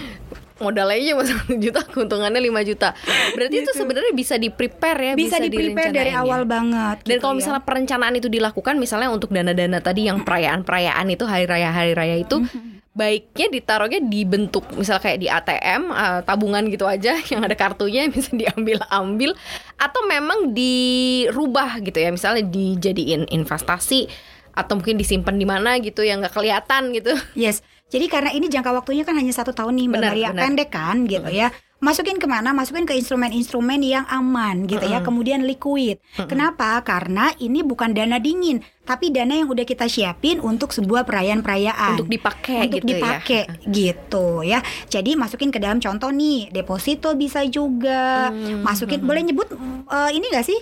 Modal 0.60 0.92
aja 0.92 1.16
cuma 1.16 1.24
1 1.50 1.56
juta, 1.56 1.80
keuntungannya 1.88 2.40
5 2.40 2.68
juta. 2.68 2.92
Berarti 3.34 3.56
itu 3.64 3.72
sebenarnya 3.72 4.12
bisa 4.12 4.36
di 4.36 4.52
prepare 4.52 5.00
ya, 5.00 5.12
Gitu. 5.16 5.26
Bisa 5.26 5.36
di 5.40 5.50
prepare 5.50 5.92
dari 5.92 6.12
ya. 6.12 6.22
awal 6.22 6.44
banget. 6.44 7.02
Dan 7.04 7.16
gitu 7.16 7.22
kalau 7.24 7.34
ya. 7.34 7.38
misalnya 7.40 7.62
perencanaan 7.64 8.14
itu 8.16 8.28
dilakukan 8.28 8.74
misalnya 8.76 9.08
untuk 9.10 9.32
dana-dana 9.32 9.78
tadi 9.80 10.06
yang 10.06 10.22
perayaan-perayaan 10.22 11.06
itu 11.10 11.24
hari 11.24 11.44
raya 11.48 11.70
hari 11.72 11.92
raya 11.96 12.16
itu 12.20 12.44
baiknya 12.90 13.46
ditaruhnya 13.54 14.02
di 14.02 14.26
bentuk 14.26 14.66
misal 14.74 14.98
kayak 14.98 15.22
di 15.22 15.30
ATM 15.30 15.82
eh, 15.94 16.20
tabungan 16.26 16.66
gitu 16.68 16.90
aja 16.90 17.14
yang 17.32 17.46
ada 17.46 17.54
kartunya 17.54 18.08
bisa 18.12 18.34
diambil-ambil 18.34 19.32
atau 19.78 20.00
memang 20.10 20.50
dirubah 20.50 21.78
gitu 21.86 21.98
ya 22.02 22.10
misalnya 22.10 22.44
dijadiin 22.50 23.30
investasi 23.30 24.10
atau 24.50 24.76
mungkin 24.76 24.98
disimpan 24.98 25.38
di 25.38 25.46
mana 25.46 25.78
gitu 25.78 26.02
yang 26.02 26.20
nggak 26.20 26.34
kelihatan 26.34 26.90
gitu. 26.90 27.14
Yes, 27.38 27.62
jadi 27.90 28.06
karena 28.06 28.30
ini 28.30 28.46
jangka 28.46 28.70
waktunya 28.70 29.02
kan 29.02 29.18
hanya 29.18 29.34
satu 29.34 29.50
tahun 29.50 29.74
nih 29.74 29.86
Mbak 29.90 29.98
Benar, 29.98 30.12
Maria, 30.14 30.28
benar. 30.30 30.42
pendek 30.46 30.70
kan 30.70 30.96
gitu 31.10 31.30
ya. 31.34 31.50
Masukin 31.80 32.20
ke 32.20 32.28
mana? 32.28 32.52
Masukin 32.52 32.84
ke 32.84 32.92
instrumen-instrumen 32.92 33.80
yang 33.80 34.04
aman 34.04 34.68
gitu 34.68 34.84
ya, 34.84 35.00
kemudian 35.00 35.48
liquid. 35.48 35.96
Kenapa? 36.28 36.76
Karena 36.84 37.32
ini 37.40 37.64
bukan 37.64 37.96
dana 37.96 38.20
dingin, 38.20 38.60
tapi 38.84 39.08
dana 39.08 39.32
yang 39.32 39.48
udah 39.48 39.64
kita 39.64 39.88
siapin 39.88 40.44
untuk 40.44 40.76
sebuah 40.76 41.08
perayaan-perayaan. 41.08 41.96
Untuk 41.96 42.12
dipakai 42.12 42.68
untuk 42.68 42.84
gitu 42.84 43.00
ya. 43.00 43.18
gitu 43.64 44.26
ya. 44.44 44.60
Jadi 44.92 45.16
masukin 45.16 45.48
ke 45.48 45.56
dalam 45.56 45.80
contoh 45.80 46.12
nih, 46.12 46.52
deposito 46.52 47.16
bisa 47.16 47.48
juga. 47.48 48.28
Hmm, 48.28 48.60
Masukin 48.60 49.00
boleh 49.00 49.24
nyebut 49.24 49.48
eh, 49.88 50.10
ini 50.12 50.28
gak 50.28 50.44
sih? 50.44 50.60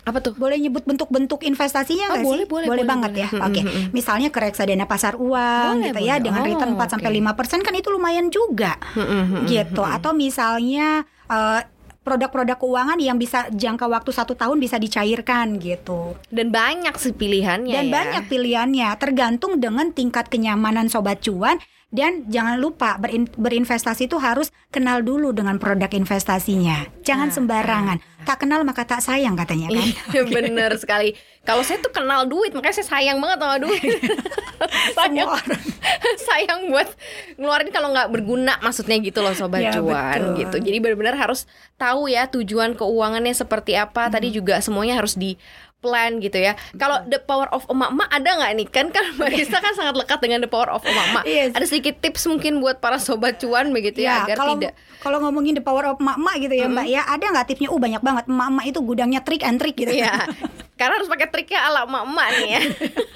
Apa 0.00 0.18
tuh? 0.18 0.32
Boleh 0.32 0.56
nyebut 0.56 0.82
bentuk-bentuk 0.82 1.42
investasinya 1.42 2.08
Oh, 2.08 2.12
nggak 2.14 2.24
boleh, 2.24 2.44
sih? 2.44 2.48
boleh, 2.48 2.66
boleh, 2.66 2.84
banget 2.84 3.10
boleh. 3.10 3.22
ya. 3.22 3.28
Mm, 3.30 3.44
Oke. 3.44 3.60
mm, 3.60 3.68
mm. 3.68 3.86
Misalnya 3.92 4.28
ke 4.28 4.38
reksadana 4.40 4.84
pasar 4.84 5.14
uang 5.14 5.74
Boleh, 5.76 5.86
gitu 5.86 6.00
ya 6.00 6.16
boleh. 6.16 6.24
dengan 6.24 6.42
return 6.42 6.70
Oh, 6.72 6.76
4 6.78 6.88
sampai 6.90 7.08
oke. 7.10 7.16
5% 7.20 7.60
kan 7.60 7.74
itu 7.74 7.88
lumayan 7.88 8.26
juga. 8.28 8.80
Mm-mm, 8.94 9.44
gitu. 9.44 9.82
Atau 9.82 10.12
misalnya 10.12 11.02
eh, 11.26 11.60
produk-produk 12.00 12.56
keuangan 12.56 12.96
yang 12.96 13.16
bisa 13.16 13.46
jangka 13.50 13.84
waktu 13.84 14.10
satu 14.10 14.32
tahun 14.32 14.56
bisa 14.56 14.80
dicairkan 14.80 15.60
gitu. 15.60 16.16
Dan 16.26 16.48
banyak 16.48 16.96
sih 16.96 17.12
pilihannya 17.12 17.76
Dan 17.76 17.86
ya. 17.86 17.92
banyak 17.92 18.24
pilihannya 18.26 18.88
tergantung 18.96 19.60
dengan 19.60 19.92
tingkat 19.92 20.26
kenyamanan 20.26 20.88
sobat 20.88 21.20
cuan 21.20 21.60
dan 21.90 22.22
jangan 22.26 22.56
lupa 22.56 22.94
berin- 22.96 23.26
berinvestasi 23.28 24.06
itu 24.06 24.14
harus 24.16 24.48
kenal 24.68 25.02
dulu 25.02 25.30
dengan 25.30 25.58
produk 25.58 25.90
investasinya. 25.90 26.86
Jangan 27.02 27.28
Nah, 27.28 27.34
sembarangan. 27.34 27.98
Tak 28.20 28.36
kenal 28.40 28.62
maka 28.62 28.84
tak 28.84 29.00
sayang 29.00 29.34
katanya 29.34 29.70
kan. 29.70 29.88
Iya 30.12 30.22
bener 30.38 30.70
sekali. 30.76 31.18
Kalau 31.40 31.64
saya 31.64 31.80
tuh 31.80 31.90
kenal 31.90 32.24
duit, 32.24 32.52
makanya 32.52 32.78
saya 32.78 32.88
sayang 32.90 33.18
banget 33.18 33.38
sama 33.38 33.56
duit. 33.58 33.80
sayang, 34.98 35.30
sayang 36.28 36.60
buat 36.68 36.88
ngeluarin 37.34 37.70
kalau 37.70 37.90
nggak 37.90 38.12
berguna, 38.12 38.60
maksudnya 38.60 39.00
gitu 39.00 39.18
loh 39.18 39.32
sobat 39.32 39.64
Ya, 39.64 39.72
cuan 39.72 40.20
betul. 40.20 40.36
gitu. 40.36 40.56
Jadi 40.70 40.78
benar-benar 40.78 41.16
harus 41.16 41.48
tahu 41.74 42.06
ya 42.06 42.28
tujuan 42.28 42.76
keuangannya 42.76 43.32
seperti 43.32 43.74
apa. 43.74 44.06
Hmm. 44.06 44.12
Tadi 44.14 44.28
juga 44.30 44.60
semuanya 44.60 45.00
harus 45.00 45.16
di 45.16 45.34
plan 45.80 46.20
gitu 46.20 46.36
ya. 46.36 46.54
Kalau 46.76 47.00
the 47.08 47.18
power 47.20 47.48
of 47.50 47.64
emak-emak 47.66 48.08
ada 48.12 48.30
nggak 48.36 48.52
nih? 48.60 48.66
Kan 48.68 48.86
kan 48.92 49.04
Mbak 49.16 49.28
Risa 49.32 49.58
kan 49.58 49.72
sangat 49.74 49.96
lekat 49.96 50.20
dengan 50.20 50.44
the 50.44 50.50
power 50.50 50.68
of 50.68 50.84
emak-emak. 50.84 51.24
Yes. 51.24 51.56
Ada 51.56 51.66
sedikit 51.66 51.98
tips 52.04 52.28
mungkin 52.28 52.60
buat 52.60 52.78
para 52.78 53.00
sobat 53.00 53.40
cuan 53.40 53.72
begitu 53.72 54.04
ya, 54.04 54.28
agar 54.28 54.36
kalau 54.36 54.54
tidak 54.60 54.76
kalau 55.00 55.18
ngomongin 55.24 55.56
the 55.56 55.64
power 55.64 55.88
of 55.88 55.96
emak-emak 55.96 56.34
gitu 56.44 56.54
ya 56.54 56.66
Mbak 56.68 56.86
ya, 56.86 57.02
ada 57.08 57.24
nggak 57.24 57.46
tipsnya? 57.48 57.68
Uh 57.72 57.80
banyak 57.80 58.02
banget. 58.04 58.24
Emak-emak 58.28 58.64
itu 58.68 58.78
gudangnya 58.84 59.20
trik 59.24 59.42
and 59.42 59.56
trik 59.56 59.74
gitu. 59.74 59.90
Iya. 59.90 60.28
Karena 60.76 61.00
harus 61.00 61.08
pakai 61.08 61.28
triknya 61.32 61.60
ala 61.64 61.88
emak-emak 61.88 62.28
nih 62.36 62.48
ya. 62.52 62.60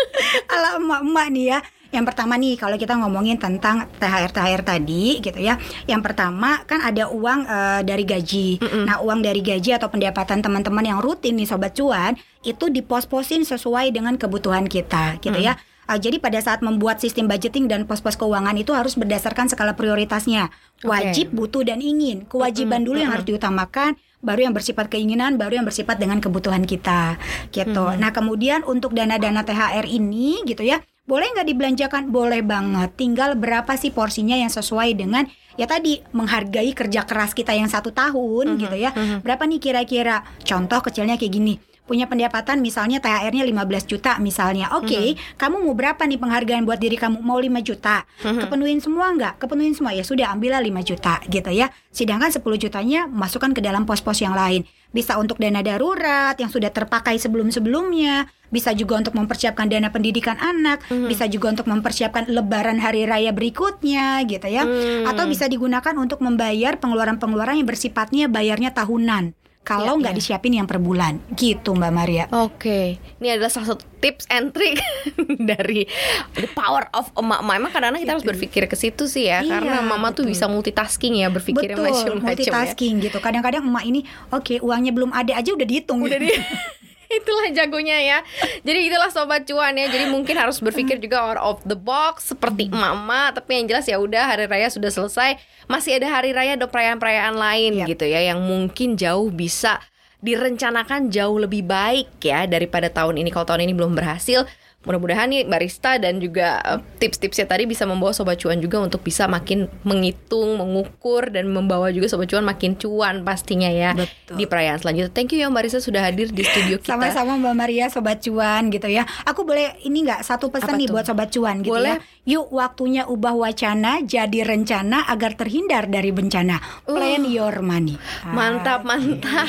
Ala 0.55 0.69
emak-emak 0.81 1.27
nih 1.33 1.45
ya. 1.53 1.59
Yang 1.95 2.11
pertama 2.11 2.35
nih 2.35 2.59
kalau 2.59 2.75
kita 2.75 2.99
ngomongin 2.99 3.39
tentang 3.39 3.87
THR 4.03 4.35
THR 4.35 4.63
tadi 4.67 5.23
gitu 5.23 5.39
ya. 5.39 5.55
Yang 5.87 6.03
pertama 6.11 6.67
kan 6.67 6.83
ada 6.83 7.07
uang 7.07 7.47
eh, 7.47 7.81
dari 7.87 8.03
gaji. 8.03 8.49
Nah, 8.85 8.99
uang 8.99 9.23
dari 9.23 9.39
gaji 9.39 9.79
atau 9.79 9.87
pendapatan 9.87 10.43
teman-teman 10.43 10.83
yang 10.83 10.99
rutin 10.99 11.39
nih 11.39 11.47
sobat 11.47 11.79
cuan 11.79 12.19
itu 12.43 12.69
dipos-posin 12.69 13.47
sesuai 13.47 13.95
dengan 13.95 14.19
kebutuhan 14.19 14.67
kita 14.67 15.23
gitu 15.23 15.39
ya. 15.39 15.55
Uh, 15.85 16.01
jadi 16.01 16.17
pada 16.17 16.41
saat 16.41 16.65
membuat 16.65 17.01
sistem 17.01 17.29
budgeting 17.29 17.69
dan 17.69 17.85
pos-pos 17.85 18.17
keuangan 18.17 18.57
itu 18.57 18.73
harus 18.73 18.97
berdasarkan 18.97 19.53
skala 19.53 19.77
prioritasnya. 19.77 20.49
Wajib, 20.81 21.33
butuh 21.37 21.65
dan 21.65 21.85
ingin. 21.85 22.25
Kewajiban 22.25 22.85
dulu 22.85 23.01
yang 23.01 23.13
harus 23.13 23.29
diutamakan, 23.29 23.97
baru 24.25 24.49
yang 24.49 24.55
bersifat 24.57 24.89
keinginan, 24.89 25.37
baru 25.37 25.61
yang 25.61 25.67
bersifat 25.69 26.01
dengan 26.01 26.25
kebutuhan 26.25 26.65
kita. 26.65 27.21
Gitu. 27.53 27.85
Nah, 28.01 28.11
kemudian 28.17 28.65
untuk 28.65 28.97
dana-dana 28.97 29.45
THR 29.45 29.85
ini 29.85 30.41
gitu 30.49 30.65
ya, 30.65 30.81
boleh 31.05 31.27
nggak 31.37 31.49
dibelanjakan? 31.49 32.03
Boleh 32.09 32.41
banget. 32.41 32.97
Tinggal 32.97 33.37
berapa 33.37 33.77
sih 33.77 33.93
porsinya 33.93 34.37
yang 34.37 34.49
sesuai 34.49 34.97
dengan 34.97 35.29
ya 35.55 35.69
tadi 35.69 36.01
menghargai 36.17 36.73
kerja 36.73 37.05
keras 37.05 37.37
kita 37.37 37.53
yang 37.53 37.69
satu 37.69 37.93
tahun 37.93 38.57
gitu 38.57 38.77
ya. 38.77 38.91
Berapa 39.21 39.45
nih 39.45 39.61
kira-kira? 39.61 40.25
Contoh 40.43 40.81
kecilnya 40.81 41.21
kayak 41.21 41.35
gini 41.35 41.55
punya 41.85 42.09
pendapatan 42.09 42.65
misalnya 42.65 42.97
THR-nya 42.99 43.45
15 43.45 43.85
juta 43.85 44.17
misalnya. 44.17 44.73
Oke, 44.73 44.89
okay, 44.89 45.07
mm-hmm. 45.13 45.37
kamu 45.37 45.57
mau 45.69 45.75
berapa 45.77 46.01
nih 46.01 46.17
penghargaan 46.17 46.65
buat 46.65 46.81
diri 46.81 46.97
kamu? 46.97 47.21
Mau 47.21 47.37
5 47.37 47.61
juta. 47.61 48.09
Mm-hmm. 48.25 48.41
Kepenuhin 48.41 48.81
semua 48.81 49.07
enggak? 49.13 49.35
Kepenuhin 49.37 49.75
semua. 49.77 49.93
Ya 49.93 50.01
sudah 50.01 50.33
ambillah 50.33 50.65
5 50.65 50.89
juta 50.89 51.21
gitu 51.29 51.51
ya. 51.53 51.69
Sedangkan 51.93 52.33
10 52.33 52.41
jutanya 52.57 53.05
masukkan 53.05 53.53
ke 53.53 53.61
dalam 53.61 53.85
pos-pos 53.85 54.17
yang 54.25 54.33
lain. 54.33 54.65
Bisa 54.95 55.19
untuk 55.21 55.37
dana 55.43 55.61
darurat 55.61 56.39
yang 56.39 56.49
sudah 56.49 56.71
terpakai 56.71 57.19
sebelum-sebelumnya, 57.19 58.31
bisa 58.49 58.71
juga 58.79 59.03
untuk 59.03 59.19
mempersiapkan 59.19 59.67
dana 59.67 59.91
pendidikan 59.91 60.39
anak, 60.39 60.87
mm-hmm. 60.87 61.11
bisa 61.11 61.27
juga 61.29 61.51
untuk 61.51 61.67
mempersiapkan 61.69 62.31
lebaran 62.31 62.79
hari 62.81 63.05
raya 63.05 63.35
berikutnya 63.35 64.23
gitu 64.25 64.47
ya. 64.49 64.63
Mm. 64.65 65.11
Atau 65.11 65.27
bisa 65.29 65.51
digunakan 65.51 65.93
untuk 65.99 66.23
membayar 66.23 66.79
pengeluaran-pengeluaran 66.79 67.61
yang 67.61 67.69
bersifatnya 67.69 68.31
bayarnya 68.31 68.73
tahunan 68.73 69.35
kalau 69.65 69.97
nggak 69.97 70.13
ya, 70.13 70.17
ya. 70.17 70.21
disiapin 70.21 70.53
yang 70.61 70.69
per 70.69 70.77
bulan 70.77 71.25
gitu 71.33 71.73
Mbak 71.73 71.93
Maria. 71.97 72.25
Oke, 72.29 72.61
okay. 72.61 72.87
ini 73.19 73.33
adalah 73.33 73.49
salah 73.49 73.73
satu 73.73 73.83
tips 74.05 74.29
and 74.29 74.53
trick 74.53 74.77
dari 75.51 75.89
the 76.37 76.45
power 76.53 76.85
of 76.93 77.09
emak-emak. 77.17 77.55
Emang 77.57 77.73
kadang-kadang 77.73 78.03
kita 78.05 78.13
harus 78.21 78.29
berpikir 78.29 78.69
ke 78.69 78.77
situ 78.77 79.09
sih 79.09 79.33
ya, 79.33 79.41
iya, 79.41 79.57
karena 79.57 79.81
mama 79.81 80.13
betul. 80.13 80.29
tuh 80.29 80.37
bisa 80.37 80.45
multitasking 80.53 81.25
ya 81.25 81.33
berpikir 81.33 81.73
macam-macam. 81.73 82.21
Ya. 82.21 82.37
multitasking 82.37 82.95
ya. 83.01 83.05
gitu. 83.09 83.19
Kadang-kadang 83.25 83.65
emak 83.65 83.85
ini, 83.89 84.05
oke 84.29 84.45
okay, 84.45 84.57
uangnya 84.61 84.93
belum 84.93 85.11
ada 85.17 85.33
aja 85.33 85.51
udah 85.57 85.67
dihitung. 85.67 86.05
Udah 86.05 86.21
gitu. 86.21 86.29
di 86.29 86.37
itulah 87.21 87.47
jagonya 87.55 87.99
ya. 88.01 88.19
Jadi 88.67 88.91
itulah 88.91 89.11
sobat 89.11 89.47
cuan 89.47 89.75
ya. 89.77 89.87
Jadi 89.91 90.11
mungkin 90.11 90.35
harus 90.39 90.59
berpikir 90.59 90.99
juga 90.99 91.23
out 91.23 91.41
of 91.41 91.59
the 91.69 91.79
box 91.79 92.35
seperti 92.35 92.71
mama. 92.71 93.31
Tapi 93.35 93.63
yang 93.63 93.67
jelas 93.71 93.87
ya 93.87 93.99
udah 93.99 94.35
hari 94.35 94.51
raya 94.51 94.69
sudah 94.71 94.91
selesai. 94.91 95.39
Masih 95.71 95.97
ada 95.99 96.11
hari 96.11 96.35
raya 96.35 96.59
ada 96.59 96.69
perayaan-perayaan 96.69 97.37
lain 97.37 97.73
yep. 97.83 97.89
gitu 97.89 98.05
ya 98.05 98.21
yang 98.35 98.43
mungkin 98.45 98.99
jauh 98.99 99.33
bisa 99.33 99.81
direncanakan 100.25 101.13
jauh 101.13 101.37
lebih 101.37 101.69
baik 101.69 102.09
ya 102.25 102.49
daripada 102.49 102.89
tahun 102.89 103.21
ini. 103.21 103.29
Kalau 103.29 103.45
tahun 103.45 103.69
ini 103.69 103.77
belum 103.77 103.93
berhasil, 103.93 104.49
mudah-mudahan 104.85 105.27
nih 105.33 105.43
barista 105.49 105.97
dan 105.97 106.21
juga 106.21 106.61
uh, 106.61 106.81
tips-tipsnya 107.01 107.49
tadi 107.49 107.65
bisa 107.65 107.89
membawa 107.89 108.13
sobat 108.13 108.37
cuan 108.41 108.61
juga 108.61 108.81
untuk 108.85 109.01
bisa 109.01 109.25
makin 109.25 109.67
menghitung, 109.83 110.61
mengukur 110.61 111.33
dan 111.33 111.49
membawa 111.49 111.89
juga 111.89 112.13
sobat 112.13 112.29
cuan 112.29 112.45
makin 112.45 112.77
cuan 112.77 113.25
pastinya 113.25 113.69
ya 113.73 113.97
Betul. 113.97 114.37
di 114.37 114.45
perayaan 114.45 114.79
selanjutnya. 114.81 115.13
Thank 115.13 115.37
you 115.37 115.41
ya 115.41 115.49
Barista 115.49 115.81
sudah 115.81 116.05
hadir 116.05 116.31
di 116.31 116.45
studio 116.45 116.77
kita. 116.79 116.95
Sama-sama 116.95 117.41
Mbak 117.41 117.55
Maria 117.57 117.87
sobat 117.89 118.21
cuan 118.21 118.69
gitu 118.69 118.89
ya. 118.93 119.09
Aku 119.25 119.49
boleh 119.49 119.81
ini 119.89 120.05
nggak 120.05 120.21
satu 120.21 120.53
pesan 120.53 120.77
nih 120.77 120.93
buat 120.93 121.09
sobat 121.09 121.33
cuan 121.33 121.65
gitu 121.65 121.73
boleh. 121.73 121.99
ya. 121.99 122.05
Yuk 122.25 122.53
waktunya 122.57 123.05
ubah 123.05 123.37
wacana 123.37 124.01
jadi 124.01 124.49
rencana 124.49 125.09
agar 125.09 125.37
terhindar 125.37 125.89
dari 125.89 126.09
bencana. 126.09 126.61
Plan 126.89 127.25
uh, 127.25 127.29
your 127.29 127.61
money. 127.61 128.01
Mantap, 128.25 128.85
ah, 128.85 128.97
mantap. 128.97 129.49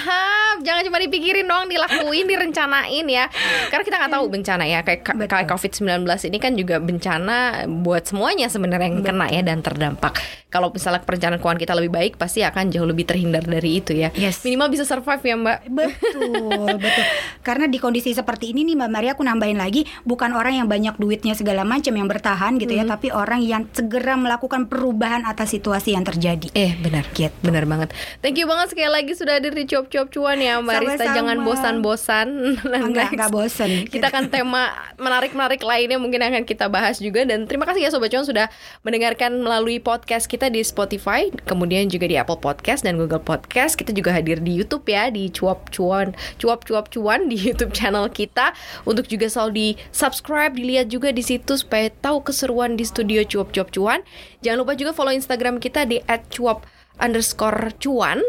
Jangan 0.65 0.83
cuma 0.87 0.99
dipikirin 0.99 1.47
doang, 1.47 1.67
dilakuin, 1.67 2.27
direncanain 2.27 3.05
ya. 3.07 3.27
Karena 3.71 3.83
kita 3.83 3.95
nggak 3.99 4.13
tahu 4.15 4.25
bencana 4.27 4.63
ya 4.67 4.79
kayak 4.83 5.03
kayak 5.27 5.51
COVID-19 5.51 6.05
ini 6.31 6.37
kan 6.37 6.53
juga 6.55 6.79
bencana 6.79 7.67
buat 7.67 8.07
semuanya 8.07 8.47
sebenarnya 8.47 8.87
yang 8.89 9.03
kena 9.03 9.27
ya 9.29 9.41
dan 9.41 9.59
terdampak. 9.61 10.17
Kalau 10.55 10.71
misalnya 10.71 11.03
perencanaan 11.03 11.43
keuangan 11.43 11.59
kita 11.59 11.73
lebih 11.75 11.91
baik, 11.91 12.13
pasti 12.15 12.39
akan 12.39 12.71
jauh 12.71 12.87
lebih 12.87 13.03
terhindar 13.03 13.43
dari 13.43 13.83
itu 13.83 13.91
ya. 13.91 14.07
Yes. 14.15 14.39
Minimal 14.47 14.71
bisa 14.71 14.87
survive 14.87 15.19
ya 15.19 15.35
Mbak. 15.35 15.59
Betul, 15.67 16.63
betul. 16.83 17.05
Karena 17.43 17.67
di 17.67 17.75
kondisi 17.75 18.15
seperti 18.15 18.55
ini 18.55 18.63
nih 18.63 18.79
Mbak 18.79 18.89
Maria, 18.95 19.11
aku 19.19 19.27
nambahin 19.27 19.59
lagi, 19.59 19.83
bukan 20.07 20.31
orang 20.31 20.63
yang 20.63 20.67
banyak 20.71 20.95
duitnya 20.95 21.35
segala 21.35 21.67
macam 21.67 21.91
yang 21.91 22.07
bertahan 22.07 22.55
gitu 22.55 22.71
ya, 22.71 22.87
hmm. 22.87 22.93
tapi 22.95 23.11
orang 23.11 23.43
yang 23.43 23.67
segera 23.75 24.15
melakukan 24.15 24.71
perubahan 24.71 25.27
atas 25.27 25.51
situasi 25.51 25.91
yang 25.91 26.07
terjadi. 26.07 26.47
Eh 26.55 26.71
benar, 26.79 27.03
gitu. 27.11 27.35
benar 27.43 27.67
banget. 27.67 27.91
Thank 28.23 28.39
you 28.39 28.47
banget 28.47 28.71
sekali 28.71 28.87
lagi 28.95 29.11
sudah 29.11 29.43
hadir 29.43 29.51
di 29.51 29.67
Cop 29.67 29.91
Cop 29.91 30.07
Cuan 30.07 30.39
ya 30.39 30.63
Mbak 30.63 30.75
Rista. 30.87 31.05
Jangan 31.11 31.43
bosan-bosan. 31.43 32.27
Enggak, 32.85 33.11
enggak 33.11 33.31
bosan. 33.33 33.91
Kita 33.91 34.07
akan 34.07 34.31
tema 34.31 34.71
menarik-menarik 35.15 35.63
lainnya 35.63 35.95
mungkin 35.95 36.19
akan 36.19 36.43
kita 36.43 36.67
bahas 36.67 36.99
juga 36.99 37.23
dan 37.23 37.47
terima 37.47 37.63
kasih 37.63 37.87
ya 37.87 37.89
Sobat 37.95 38.11
Cuan 38.11 38.27
sudah 38.27 38.51
mendengarkan 38.83 39.39
melalui 39.39 39.79
podcast 39.79 40.27
kita 40.27 40.51
di 40.51 40.59
Spotify, 40.59 41.31
kemudian 41.47 41.87
juga 41.87 42.03
di 42.03 42.19
Apple 42.19 42.35
Podcast 42.35 42.83
dan 42.83 42.99
Google 42.99 43.23
Podcast. 43.23 43.79
Kita 43.79 43.95
juga 43.95 44.11
hadir 44.11 44.43
di 44.43 44.51
YouTube 44.51 44.83
ya 44.91 45.07
di 45.07 45.31
Cuap 45.31 45.71
Cuan, 45.71 46.11
Cuap 46.35 46.67
Cuap 46.67 46.91
Cuan 46.91 47.31
di 47.31 47.39
YouTube 47.39 47.71
channel 47.71 48.11
kita 48.11 48.51
untuk 48.83 49.07
juga 49.07 49.31
selalu 49.31 49.51
di 49.55 49.67
subscribe, 49.95 50.51
dilihat 50.51 50.91
juga 50.91 51.15
di 51.15 51.23
situ 51.23 51.55
supaya 51.55 51.87
tahu 52.03 52.19
keseruan 52.19 52.75
di 52.75 52.83
studio 52.83 53.23
Cuap 53.23 53.55
Cuap 53.55 53.71
Cuan. 53.71 54.03
Jangan 54.43 54.67
lupa 54.67 54.75
juga 54.75 54.91
follow 54.91 55.15
Instagram 55.15 55.63
kita 55.63 55.87
di 55.87 56.03
@cuap 56.27 56.67
underscore 56.99 57.71
cuan 57.79 58.19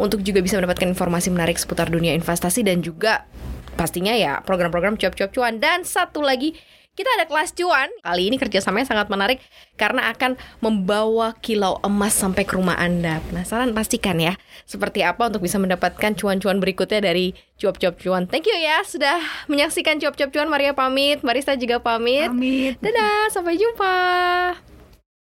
untuk 0.00 0.20
juga 0.20 0.40
bisa 0.44 0.56
mendapatkan 0.60 0.92
informasi 0.92 1.28
menarik 1.28 1.60
seputar 1.60 1.92
dunia 1.92 2.16
investasi 2.16 2.64
dan 2.64 2.80
juga 2.80 3.28
pastinya 3.74 4.14
ya 4.14 4.40
program-program 4.42 4.96
cuap-cuap 4.96 5.30
cuan 5.34 5.58
dan 5.58 5.82
satu 5.82 6.22
lagi 6.22 6.54
kita 6.94 7.10
ada 7.18 7.26
kelas 7.26 7.50
cuan. 7.58 7.90
Kali 8.06 8.30
ini 8.30 8.38
kerjasamanya 8.38 8.86
sangat 8.86 9.10
menarik 9.10 9.42
karena 9.74 10.14
akan 10.14 10.38
membawa 10.62 11.34
kilau 11.42 11.82
emas 11.82 12.14
sampai 12.14 12.46
ke 12.46 12.54
rumah 12.54 12.78
Anda. 12.78 13.18
Penasaran? 13.26 13.74
Pastikan 13.74 14.22
ya. 14.22 14.38
Seperti 14.62 15.02
apa 15.02 15.26
untuk 15.26 15.42
bisa 15.42 15.58
mendapatkan 15.58 16.14
cuan-cuan 16.14 16.62
berikutnya 16.62 17.02
dari 17.02 17.34
cuap-cuap 17.58 17.98
cuan. 17.98 18.30
Thank 18.30 18.46
you 18.46 18.54
ya 18.54 18.86
sudah 18.86 19.18
menyaksikan 19.50 19.98
cuap-cuap 19.98 20.30
cuan. 20.30 20.46
Maria 20.46 20.70
pamit, 20.70 21.26
Marista 21.26 21.58
juga 21.58 21.82
pamit. 21.82 22.30
Pamit. 22.30 22.78
Dadah, 22.78 23.26
sampai 23.34 23.58
jumpa. 23.58 23.94